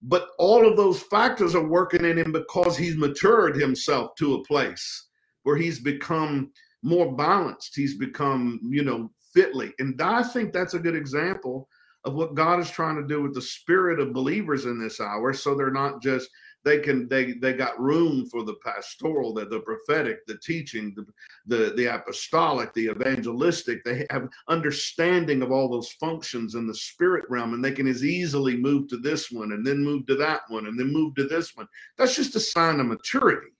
But 0.00 0.28
all 0.38 0.66
of 0.66 0.78
those 0.78 1.02
factors 1.02 1.54
are 1.54 1.68
working 1.68 2.06
in 2.06 2.16
him 2.16 2.32
because 2.32 2.78
he's 2.78 2.96
matured 2.96 3.54
himself 3.56 4.14
to 4.16 4.36
a 4.36 4.44
place 4.44 5.08
where 5.42 5.56
he's 5.56 5.80
become 5.80 6.52
more 6.82 7.14
balanced. 7.14 7.74
He's 7.74 7.98
become, 7.98 8.60
you 8.62 8.82
know, 8.82 9.10
fitly. 9.36 9.74
And 9.78 10.00
I 10.00 10.22
think 10.22 10.52
that's 10.52 10.74
a 10.74 10.78
good 10.78 10.96
example 10.96 11.68
of 12.04 12.14
what 12.14 12.34
God 12.34 12.58
is 12.58 12.70
trying 12.70 12.96
to 12.96 13.06
do 13.06 13.22
with 13.22 13.34
the 13.34 13.42
spirit 13.42 14.00
of 14.00 14.14
believers 14.14 14.64
in 14.64 14.78
this 14.80 14.98
hour. 14.98 15.34
So 15.34 15.54
they're 15.54 15.70
not 15.70 16.00
just 16.00 16.30
they 16.64 16.78
can 16.78 17.06
they 17.08 17.34
they 17.34 17.52
got 17.52 17.78
room 17.78 18.26
for 18.26 18.42
the 18.42 18.54
pastoral, 18.64 19.34
the, 19.34 19.44
the 19.44 19.60
prophetic, 19.60 20.26
the 20.26 20.38
teaching, 20.38 20.94
the, 20.96 21.04
the 21.46 21.74
the 21.74 21.86
apostolic, 21.86 22.72
the 22.74 22.86
evangelistic. 22.86 23.84
They 23.84 24.06
have 24.10 24.28
understanding 24.48 25.42
of 25.42 25.52
all 25.52 25.68
those 25.68 25.92
functions 26.00 26.54
in 26.54 26.66
the 26.66 26.74
spirit 26.74 27.24
realm, 27.28 27.54
and 27.54 27.64
they 27.64 27.72
can 27.72 27.86
as 27.86 28.04
easily 28.04 28.56
move 28.56 28.88
to 28.88 28.96
this 28.96 29.30
one 29.30 29.52
and 29.52 29.64
then 29.66 29.84
move 29.84 30.06
to 30.06 30.16
that 30.16 30.40
one 30.48 30.66
and 30.66 30.78
then 30.78 30.92
move 30.92 31.14
to 31.16 31.28
this 31.28 31.54
one. 31.54 31.68
That's 31.98 32.16
just 32.16 32.34
a 32.36 32.40
sign 32.40 32.80
of 32.80 32.86
maturity. 32.86 33.55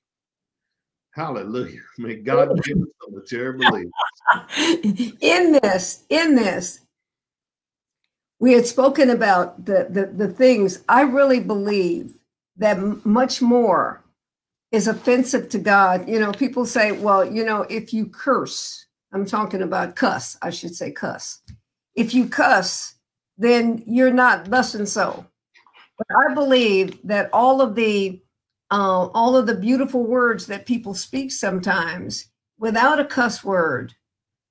Hallelujah. 1.17 1.81
May 1.99 2.17
God 2.17 2.63
give 2.63 2.77
us 2.77 2.89
the 3.01 3.17
mature 3.17 3.55
believers. 3.55 3.91
in 5.23 5.59
this, 5.63 6.05
in 6.11 6.35
this, 6.35 6.81
we 8.39 8.53
had 8.53 8.67
spoken 8.67 9.09
about 9.09 9.65
the, 9.65 9.87
the, 9.89 10.07
the 10.07 10.31
things 10.31 10.85
I 10.91 11.01
really 11.01 11.41
believe 11.41 12.13
that 12.59 13.07
much 13.07 13.41
more 13.41 14.05
is 14.73 14.89
offensive 14.89 15.49
to 15.49 15.59
God. 15.59 16.07
You 16.07 16.21
know, 16.21 16.33
people 16.33 16.67
say, 16.67 16.93
well, 16.93 17.25
you 17.25 17.47
know, 17.47 17.63
if 17.63 17.95
you 17.95 18.07
curse, 18.07 18.85
I'm 19.11 19.25
talking 19.25 19.63
about 19.63 19.97
cuss, 19.97 20.37
I 20.43 20.51
should 20.51 20.75
say 20.75 20.93
cuss. 20.93 21.41
If 21.95 22.13
you 22.13 22.29
cuss, 22.29 22.97
then 23.39 23.83
you're 23.87 24.13
not 24.13 24.51
thus 24.51 24.75
and 24.75 24.87
so. 24.87 25.25
But 25.97 26.09
I 26.15 26.35
believe 26.35 26.99
that 27.05 27.31
all 27.33 27.63
of 27.63 27.75
the 27.75 28.21
uh, 28.71 29.09
all 29.15 29.37
of 29.37 29.47
the 29.47 29.55
beautiful 29.55 30.05
words 30.05 30.47
that 30.47 30.67
people 30.67 30.95
speak 30.95 31.33
sometimes 31.33 32.27
without 32.59 33.01
a 33.01 33.05
cuss 33.05 33.45
word 33.45 33.95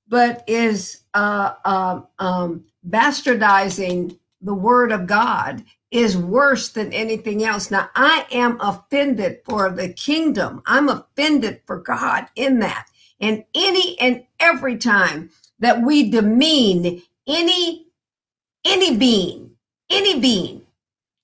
but 0.08 0.44
is 0.48 1.04
uh, 1.14 1.54
uh, 1.66 2.02
um, 2.20 2.66
bastardizing 2.88 4.18
the 4.42 4.54
word 4.54 4.92
of 4.92 5.08
God 5.08 5.64
is 5.92 6.18
worse 6.18 6.70
than 6.70 6.94
anything 6.94 7.44
else. 7.44 7.72
Now, 7.72 7.90
I 7.96 8.28
am 8.32 8.60
offended 8.60 9.40
for 9.46 9.72
the 9.72 9.90
kingdom. 9.90 10.62
I'm 10.66 10.90
offended 10.90 11.62
for 11.66 11.80
God 11.80 12.28
in 12.36 12.60
that. 12.60 12.88
And 13.20 13.46
any 13.56 13.98
and 14.00 14.26
every 14.40 14.78
time 14.78 15.30
that 15.60 15.82
we 15.82 16.10
demean 16.10 17.02
any 17.28 17.88
any 18.66 18.98
being, 18.98 19.52
any 19.90 20.20
being, 20.20 20.65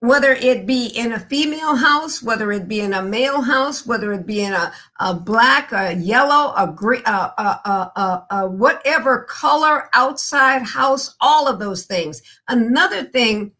whether 0.02 0.34
it 0.34 0.66
be 0.66 0.88
in 0.88 1.14
a 1.14 1.20
female 1.20 1.76
house, 1.76 2.24
whether 2.24 2.52
it 2.52 2.68
be 2.68 2.82
in 2.82 2.94
a 2.94 3.04
male 3.04 3.42
house, 3.42 3.86
whether 3.86 4.12
it 4.14 4.26
be 4.26 4.42
in 4.42 4.52
a, 4.52 4.74
a 5.00 5.14
black, 5.14 5.72
a 5.72 5.94
yellow, 5.94 6.54
a 6.58 6.68
green, 6.68 7.04
a, 7.06 7.12
a, 7.38 8.26
a, 8.32 8.48
whatever 8.48 9.24
color 9.30 9.90
outside 9.94 10.64
house, 10.64 11.16
all 11.22 11.48
of 11.48 11.60
those 11.60 11.86
things. 11.86 12.24
Another 12.48 13.04
thing 13.04 13.52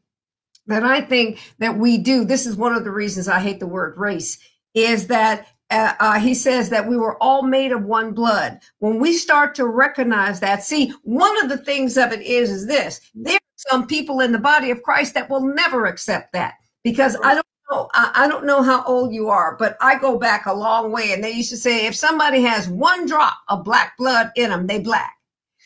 that 0.66 0.84
I 0.84 1.02
think 1.02 1.40
that 1.60 1.78
we 1.78 2.00
do, 2.00 2.26
this 2.26 2.48
is 2.48 2.56
one 2.56 2.74
of 2.74 2.84
the 2.84 2.92
reasons 2.92 3.28
I 3.28 3.40
hate 3.40 3.60
the 3.60 3.68
word 3.68 3.96
race, 3.98 4.40
is 4.74 5.08
that 5.08 5.48
uh, 5.70 5.94
uh, 6.00 6.20
he 6.20 6.34
says 6.34 6.72
that 6.72 6.88
we 6.88 6.98
were 6.98 7.22
all 7.22 7.44
made 7.44 7.72
of 7.72 7.84
one 7.84 8.14
blood. 8.14 8.60
When 8.80 9.00
we 9.00 9.14
start 9.14 9.54
to 9.56 9.68
recognize 9.68 10.40
that, 10.40 10.64
see, 10.64 10.92
one 11.04 11.40
of 11.44 11.50
the 11.50 11.58
things 11.58 11.98
of 11.98 12.12
it 12.12 12.22
is, 12.22 12.50
is 12.50 12.66
this: 12.66 13.00
there 13.14 13.38
some 13.70 13.88
people 13.88 14.22
in 14.22 14.32
the 14.32 14.40
body 14.40 14.72
of 14.72 14.84
Christ 14.84 15.14
that 15.14 15.30
will 15.30 15.46
never 15.54 15.86
accept 15.86 16.34
that 16.34 16.56
because 16.84 17.16
I 17.24 17.36
don't 17.36 17.46
know, 17.70 17.90
I 17.94 18.28
don't 18.28 18.46
know 18.46 18.64
how 18.64 18.84
old 18.86 19.14
you 19.14 19.30
are, 19.30 19.56
but 19.58 19.78
I 19.82 19.98
go 20.00 20.18
back 20.18 20.46
a 20.46 20.54
long 20.54 20.92
way. 20.92 21.14
And 21.14 21.24
they 21.24 21.32
used 21.32 21.52
to 21.52 21.58
say, 21.58 21.86
if 21.86 21.96
somebody 21.96 22.42
has 22.42 22.68
one 22.68 23.06
drop 23.06 23.38
of 23.50 23.64
black 23.64 23.98
blood 23.98 24.32
in 24.36 24.50
them, 24.50 24.68
they 24.68 24.80
black. 24.80 25.14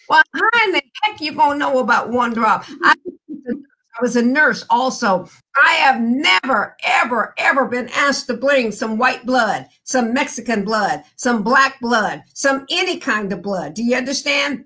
Well, 0.10 0.22
how 0.34 0.66
in 0.66 0.74
the 0.74 0.82
heck 1.04 1.22
you 1.22 1.34
gonna 1.34 1.58
know 1.58 1.80
about 1.80 2.10
one 2.10 2.34
drop? 2.34 2.66
I, 2.84 2.94
I 3.98 4.02
was 4.02 4.16
a 4.18 4.22
nurse 4.22 4.66
also. 4.70 5.28
I 5.56 5.74
have 5.76 6.02
never, 6.02 6.76
ever, 6.84 7.34
ever 7.38 7.66
been 7.66 7.90
asked 7.94 8.28
to 8.28 8.36
bring 8.36 8.72
some 8.72 8.98
white 8.98 9.26
blood, 9.26 9.68
some 9.84 10.14
Mexican 10.14 10.66
blood, 10.66 11.04
some 11.16 11.44
black 11.44 11.80
blood, 11.80 12.22
some 12.34 12.66
any 12.70 12.98
kind 12.98 13.32
of 13.32 13.42
blood. 13.42 13.74
Do 13.74 13.84
you 13.84 13.96
understand? 13.96 14.66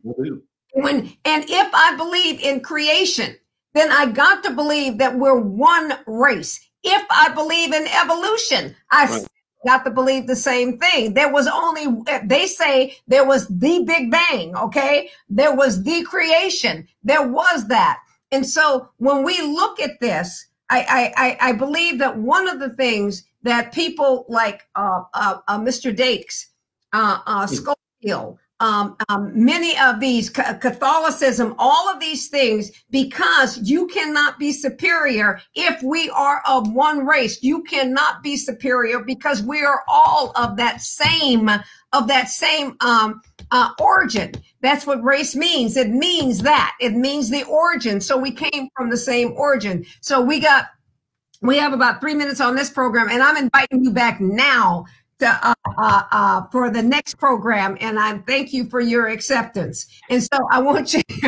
When 0.73 1.11
and 1.25 1.43
if 1.47 1.73
I 1.73 1.95
believe 1.95 2.39
in 2.41 2.61
creation, 2.61 3.35
then 3.73 3.91
I 3.91 4.07
got 4.07 4.43
to 4.43 4.51
believe 4.51 4.97
that 4.99 5.17
we're 5.17 5.39
one 5.39 5.93
race. 6.05 6.59
If 6.83 7.05
I 7.09 7.29
believe 7.29 7.73
in 7.73 7.87
evolution, 7.87 8.75
I 8.91 9.05
right. 9.05 9.27
got 9.65 9.83
to 9.85 9.91
believe 9.91 10.27
the 10.27 10.35
same 10.35 10.77
thing. 10.77 11.13
There 11.13 11.31
was 11.31 11.47
only 11.47 11.85
they 12.23 12.45
say 12.45 12.95
there 13.07 13.25
was 13.25 13.47
the 13.47 13.83
Big 13.85 14.11
Bang, 14.11 14.55
okay? 14.55 15.09
There 15.27 15.55
was 15.55 15.83
the 15.83 16.03
creation. 16.03 16.87
There 17.03 17.27
was 17.27 17.67
that. 17.67 17.99
And 18.31 18.45
so 18.45 18.89
when 18.97 19.23
we 19.23 19.41
look 19.41 19.79
at 19.79 19.99
this, 19.99 20.47
I 20.69 21.13
I, 21.17 21.49
I 21.49 21.51
believe 21.53 21.99
that 21.99 22.17
one 22.17 22.47
of 22.47 22.59
the 22.59 22.69
things 22.69 23.23
that 23.43 23.73
people 23.73 24.25
like 24.29 24.67
uh, 24.75 25.03
uh, 25.13 25.39
uh, 25.47 25.59
Mr. 25.59 25.95
Dakes, 25.95 26.49
uh, 26.93 27.19
uh, 27.25 27.47
hmm. 27.47 27.53
Um, 28.61 28.97
um, 29.07 29.31
many 29.33 29.77
of 29.79 30.01
these 30.01 30.29
Catholicism, 30.29 31.55
all 31.57 31.87
of 31.89 32.01
these 32.01 32.27
things, 32.27 32.71
because 32.89 33.57
you 33.59 33.87
cannot 33.87 34.37
be 34.37 34.51
superior 34.51 35.39
if 35.55 35.81
we 35.81 36.09
are 36.09 36.41
of 36.45 36.71
one 36.73 37.05
race. 37.05 37.41
You 37.41 37.63
cannot 37.63 38.21
be 38.21 38.35
superior 38.35 38.99
because 38.99 39.41
we 39.41 39.63
are 39.63 39.83
all 39.87 40.33
of 40.35 40.57
that 40.57 40.81
same 40.81 41.49
of 41.93 42.07
that 42.07 42.27
same 42.27 42.75
um, 42.81 43.21
uh, 43.51 43.69
origin. 43.79 44.31
That's 44.61 44.85
what 44.85 45.03
race 45.03 45.35
means. 45.35 45.77
It 45.77 45.89
means 45.89 46.39
that 46.39 46.75
it 46.79 46.91
means 46.91 47.29
the 47.29 47.43
origin. 47.43 48.01
So 48.01 48.17
we 48.17 48.31
came 48.31 48.69
from 48.75 48.89
the 48.89 48.97
same 48.97 49.33
origin. 49.37 49.85
So 50.01 50.21
we 50.21 50.39
got 50.39 50.67
we 51.41 51.57
have 51.57 51.71
about 51.71 52.01
three 52.01 52.15
minutes 52.15 52.41
on 52.41 52.55
this 52.55 52.69
program, 52.69 53.07
and 53.09 53.23
I'm 53.23 53.37
inviting 53.37 53.83
you 53.83 53.91
back 53.91 54.19
now 54.19 54.85
uh, 55.21 55.53
uh, 55.77 56.03
uh, 56.11 56.43
for 56.51 56.69
the 56.69 56.81
next 56.81 57.15
program, 57.15 57.77
and 57.79 57.99
I 57.99 58.17
thank 58.19 58.53
you 58.53 58.69
for 58.69 58.79
your 58.79 59.07
acceptance. 59.07 59.87
And 60.09 60.23
so 60.23 60.47
I 60.51 60.59
want 60.59 60.93
you. 60.93 61.01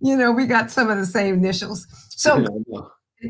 you 0.00 0.16
know, 0.16 0.32
we 0.32 0.46
got 0.46 0.70
some 0.70 0.90
of 0.90 0.98
the 0.98 1.06
same 1.06 1.34
initials. 1.34 1.86
So. 2.10 2.44
Yeah, 2.70 2.80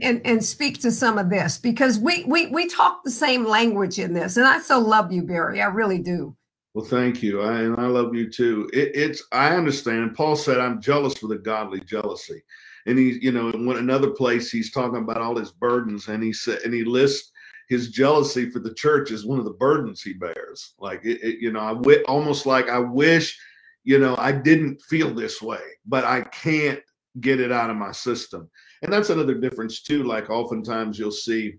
and, 0.02 0.20
and 0.24 0.44
speak 0.44 0.80
to 0.80 0.90
some 0.90 1.18
of 1.18 1.30
this 1.30 1.56
because 1.56 2.00
we, 2.00 2.24
we 2.24 2.48
we 2.48 2.66
talk 2.66 3.04
the 3.04 3.12
same 3.12 3.46
language 3.46 4.00
in 4.00 4.12
this 4.12 4.36
and 4.36 4.44
i 4.44 4.58
so 4.58 4.80
love 4.80 5.12
you 5.12 5.22
barry 5.22 5.62
i 5.62 5.66
really 5.66 6.00
do 6.00 6.36
well 6.72 6.84
thank 6.84 7.22
you 7.22 7.42
I, 7.42 7.60
and 7.60 7.76
i 7.76 7.86
love 7.86 8.12
you 8.12 8.28
too 8.28 8.68
it, 8.72 8.90
it's 8.92 9.22
i 9.30 9.54
understand 9.54 10.16
paul 10.16 10.34
said 10.34 10.58
i'm 10.58 10.80
jealous 10.80 11.22
with 11.22 11.30
a 11.30 11.40
godly 11.40 11.78
jealousy 11.78 12.42
and 12.86 12.98
he 12.98 13.18
you 13.22 13.32
know 13.32 13.50
in 13.50 13.66
one, 13.66 13.76
another 13.76 14.10
place 14.10 14.50
he's 14.50 14.72
talking 14.72 15.02
about 15.02 15.18
all 15.20 15.36
his 15.36 15.52
burdens 15.52 16.08
and 16.08 16.22
he 16.22 16.32
said 16.32 16.60
and 16.62 16.74
he 16.74 16.84
lists 16.84 17.30
his 17.68 17.90
jealousy 17.90 18.50
for 18.50 18.58
the 18.58 18.74
church 18.74 19.10
as 19.10 19.24
one 19.24 19.38
of 19.38 19.46
the 19.46 19.50
burdens 19.52 20.02
he 20.02 20.12
bears. 20.12 20.74
Like 20.78 21.04
it, 21.04 21.22
it 21.22 21.38
you 21.40 21.52
know 21.52 21.60
i 21.60 21.74
w- 21.74 22.04
almost 22.06 22.46
like 22.46 22.68
i 22.68 22.78
wish 22.78 23.38
you 23.84 23.98
know 23.98 24.16
i 24.18 24.32
didn't 24.32 24.80
feel 24.82 25.14
this 25.14 25.40
way 25.42 25.60
but 25.86 26.04
i 26.04 26.22
can't 26.22 26.80
get 27.20 27.40
it 27.40 27.52
out 27.52 27.70
of 27.70 27.76
my 27.76 27.92
system. 27.92 28.50
And 28.82 28.92
that's 28.92 29.10
another 29.10 29.34
difference 29.34 29.82
too. 29.82 30.02
Like 30.02 30.30
oftentimes 30.30 30.98
you'll 30.98 31.10
see 31.10 31.54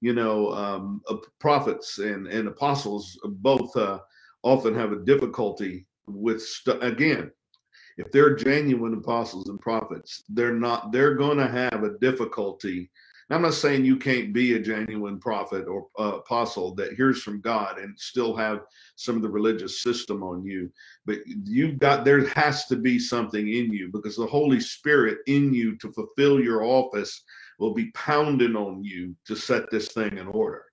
you 0.00 0.12
know 0.12 0.52
um, 0.52 1.00
prophets 1.40 1.98
and, 1.98 2.26
and 2.26 2.48
apostles 2.48 3.18
both 3.24 3.76
uh, 3.76 3.98
often 4.42 4.74
have 4.74 4.92
a 4.92 5.04
difficulty 5.04 5.86
with 6.06 6.42
st- 6.42 6.82
again 6.82 7.30
if 7.98 8.10
they're 8.10 8.34
genuine 8.34 8.94
apostles 8.94 9.48
and 9.48 9.60
prophets 9.60 10.22
they're 10.30 10.54
not 10.54 10.92
they're 10.92 11.14
going 11.14 11.38
to 11.38 11.48
have 11.48 11.84
a 11.84 11.98
difficulty 11.98 12.90
i'm 13.30 13.42
not 13.42 13.54
saying 13.54 13.84
you 13.84 13.96
can't 13.96 14.32
be 14.32 14.54
a 14.54 14.60
genuine 14.60 15.18
prophet 15.18 15.66
or 15.66 15.86
uh, 15.98 16.16
apostle 16.16 16.74
that 16.74 16.94
hears 16.94 17.22
from 17.22 17.40
god 17.40 17.78
and 17.78 17.98
still 17.98 18.34
have 18.36 18.60
some 18.96 19.16
of 19.16 19.22
the 19.22 19.28
religious 19.28 19.82
system 19.82 20.22
on 20.22 20.44
you 20.44 20.70
but 21.06 21.18
you've 21.44 21.78
got 21.78 22.04
there 22.04 22.26
has 22.28 22.66
to 22.66 22.76
be 22.76 22.98
something 22.98 23.48
in 23.48 23.72
you 23.72 23.90
because 23.92 24.16
the 24.16 24.26
holy 24.26 24.60
spirit 24.60 25.18
in 25.26 25.52
you 25.52 25.76
to 25.76 25.92
fulfill 25.92 26.40
your 26.40 26.64
office 26.64 27.22
will 27.58 27.74
be 27.74 27.90
pounding 27.92 28.56
on 28.56 28.82
you 28.82 29.14
to 29.24 29.36
set 29.36 29.70
this 29.70 29.88
thing 29.88 30.16
in 30.18 30.26
order 30.28 30.64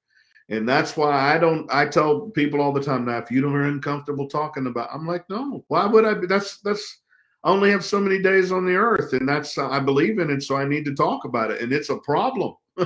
and 0.49 0.67
that's 0.67 0.97
why 0.97 1.11
I 1.11 1.37
don't. 1.37 1.71
I 1.71 1.85
tell 1.85 2.21
people 2.31 2.59
all 2.59 2.73
the 2.73 2.81
time 2.81 3.05
now, 3.05 3.19
if 3.19 3.29
you 3.29 3.39
don't 3.39 3.55
are 3.55 3.67
uncomfortable 3.67 4.27
talking 4.27 4.65
about, 4.65 4.89
I'm 4.91 5.05
like, 5.05 5.29
no. 5.29 5.63
Why 5.67 5.85
would 5.85 6.05
I 6.05 6.15
be? 6.15 6.25
That's 6.25 6.59
that's 6.61 7.01
I 7.43 7.51
only 7.51 7.71
have 7.71 7.85
so 7.85 7.99
many 7.99 8.21
days 8.21 8.51
on 8.51 8.65
the 8.65 8.75
earth, 8.75 9.13
and 9.13 9.27
that's 9.27 9.57
I 9.57 9.79
believe 9.79 10.19
in 10.19 10.29
it, 10.29 10.43
so 10.43 10.57
I 10.57 10.65
need 10.65 10.83
to 10.85 10.95
talk 10.95 11.23
about 11.23 11.51
it, 11.51 11.61
and 11.61 11.71
it's 11.71 11.89
a 11.89 11.97
problem. 11.97 12.55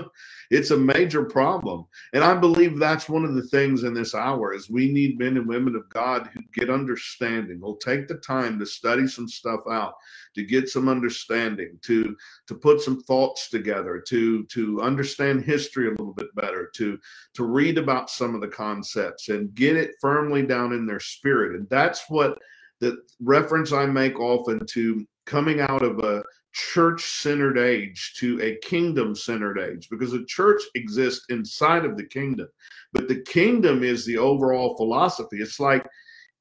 it's 0.52 0.72
a 0.72 0.78
major 0.78 1.24
problem, 1.24 1.86
and 2.14 2.24
I 2.24 2.36
believe 2.36 2.78
that's 2.78 3.10
one 3.10 3.26
of 3.26 3.34
the 3.34 3.48
things 3.48 3.84
in 3.84 3.96
this 3.96 4.14
hour 4.14 4.54
is 4.54 4.70
we 4.70 4.92
need 4.92 5.18
men 5.18 5.38
and 5.38 5.48
women 5.48 5.76
of 5.76 5.90
God 5.90 6.30
who 6.34 6.42
get 6.54 6.70
understanding. 6.70 7.60
Will 7.62 7.78
take 7.78 8.08
the 8.08 8.16
time 8.16 8.60
to 8.60 8.66
study 8.66 9.08
some 9.08 9.28
stuff 9.28 9.62
out, 9.70 9.94
to 10.36 10.44
get 10.44 10.70
some 10.70 10.88
understanding, 10.88 11.80
to 11.84 12.16
to 12.48 12.56
put 12.56 12.82
some 12.82 13.02
thoughts 13.04 13.50
together, 13.50 14.04
to 14.08 14.46
to 14.46 14.82
understand 14.82 15.44
history 15.44 15.88
a 15.88 15.92
little 15.92 16.14
bit 16.14 16.34
better, 16.36 16.72
to 16.76 17.00
to 17.34 17.44
read 17.44 17.80
about 17.80 18.12
some 18.12 18.36
of 18.36 18.42
the 18.42 18.48
concepts 18.48 19.30
and 19.30 19.54
get 19.56 19.76
it 19.76 19.96
firmly 20.00 20.44
down 20.44 20.74
in 20.74 20.86
their 20.86 21.00
spirit, 21.00 21.56
and 21.56 21.68
that's 21.70 22.08
what 22.08 22.38
the 22.84 22.98
reference 23.22 23.72
I 23.72 23.86
make 23.86 24.20
often 24.20 24.66
to 24.68 25.06
coming 25.26 25.62
out 25.62 25.84
of 25.84 26.00
a 26.00 26.24
church 26.52 27.04
centered 27.04 27.58
age 27.58 28.14
to 28.18 28.40
a 28.42 28.58
kingdom 28.58 29.16
centered 29.16 29.58
age 29.58 29.88
because 29.90 30.12
the 30.12 30.26
church 30.26 30.62
exists 30.76 31.26
inside 31.30 31.86
of 31.86 31.96
the 31.98 32.04
kingdom, 32.04 32.48
but 32.92 33.08
the 33.08 33.22
kingdom 33.22 33.84
is 33.84 34.06
the 34.06 34.18
overall 34.18 34.76
philosophy. 34.76 35.38
It's 35.38 35.60
like 35.60 35.86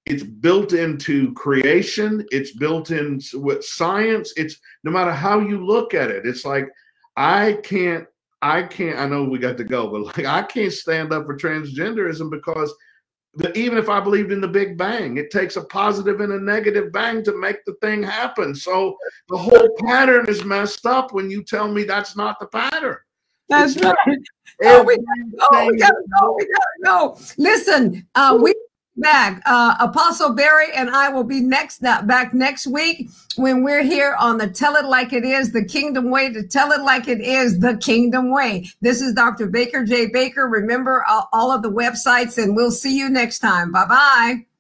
it's 0.05 0.25
built 0.25 0.73
into 0.73 1.33
creation, 1.35 2.27
it's 2.33 2.57
built 2.57 2.91
in 2.91 3.21
with 3.35 3.65
science. 3.65 4.33
It's 4.37 4.57
no 4.83 4.91
matter 4.91 5.13
how 5.13 5.39
you 5.39 5.65
look 5.65 5.95
at 5.95 6.11
it, 6.11 6.27
it's 6.27 6.45
like 6.45 6.69
I 7.17 7.59
can't. 7.63 8.07
I 8.45 8.65
can't. 8.65 8.99
I 8.99 9.07
know 9.07 9.23
we 9.23 9.39
got 9.39 9.57
to 9.59 9.65
go, 9.65 9.89
but 9.89 10.01
like 10.19 10.27
I 10.27 10.43
can't 10.43 10.73
stand 10.73 11.13
up 11.13 11.27
for 11.27 11.37
transgenderism 11.37 12.29
because 12.29 12.75
that 13.35 13.57
even 13.57 13.79
if 13.79 13.89
I 13.89 14.01
believed 14.01 14.31
in 14.31 14.41
the 14.41 14.49
Big 14.49 14.77
Bang, 14.77 15.17
it 15.17 15.31
takes 15.31 15.57
a 15.57 15.63
positive 15.63 16.21
and 16.21 16.33
a 16.33 16.41
negative 16.41 16.93
bang 16.93 17.25
to 17.25 17.37
make 17.37 17.65
the 17.65 17.75
thing 17.81 18.03
happen. 18.03 18.55
So 18.55 18.97
the 19.29 19.39
whole 19.39 19.69
pattern 19.87 20.29
is 20.29 20.45
messed 20.45 20.85
up 20.85 21.13
when 21.13 21.31
you 21.31 21.43
tell 21.43 21.69
me 21.69 21.85
that's 21.85 22.17
not 22.17 22.39
the 22.41 22.47
pattern. 22.47 22.99
That's 23.49 23.77
it's 23.77 23.85
right. 23.85 23.97
Oh, 24.65 24.83
we, 24.85 24.97
oh, 25.51 25.67
we 25.67 25.79
gotta 25.79 26.05
go. 26.21 26.37
We 26.39 26.47
gotta 26.47 26.85
go. 26.85 27.19
Listen, 27.39 28.07
uh, 28.15 28.39
we 28.41 28.55
back. 28.97 29.43
Uh, 29.47 29.75
Apostle 29.81 30.35
Barry 30.35 30.73
and 30.75 30.91
I 30.91 31.09
will 31.09 31.25
be 31.25 31.41
next 31.41 31.81
back 31.81 32.35
next 32.35 32.67
week 32.67 33.09
when 33.37 33.63
we're 33.63 33.83
here 33.83 34.15
on 34.19 34.39
the 34.39 34.49
Tell 34.49 34.77
It 34.77 34.85
Like 34.85 35.13
It 35.13 35.25
Is, 35.25 35.53
the 35.53 35.65
Kingdom 35.65 36.11
Way 36.11 36.33
to 36.33 36.47
Tell 36.47 36.73
It 36.73 36.83
Like 36.83 37.09
It 37.09 37.21
Is, 37.21 37.59
the 37.59 37.77
Kingdom 37.77 38.31
Way. 38.31 38.71
This 38.81 39.01
is 39.01 39.15
Dr. 39.15 39.47
Baker 39.47 39.85
J. 39.85 40.07
Baker. 40.07 40.47
Remember 40.47 41.05
all, 41.09 41.29
all 41.33 41.51
of 41.51 41.63
the 41.63 41.71
websites, 41.71 42.43
and 42.43 42.55
we'll 42.55 42.71
see 42.71 42.97
you 42.97 43.09
next 43.09 43.39
time. 43.41 43.73
Bye 43.73 43.87
bye. 43.87 44.52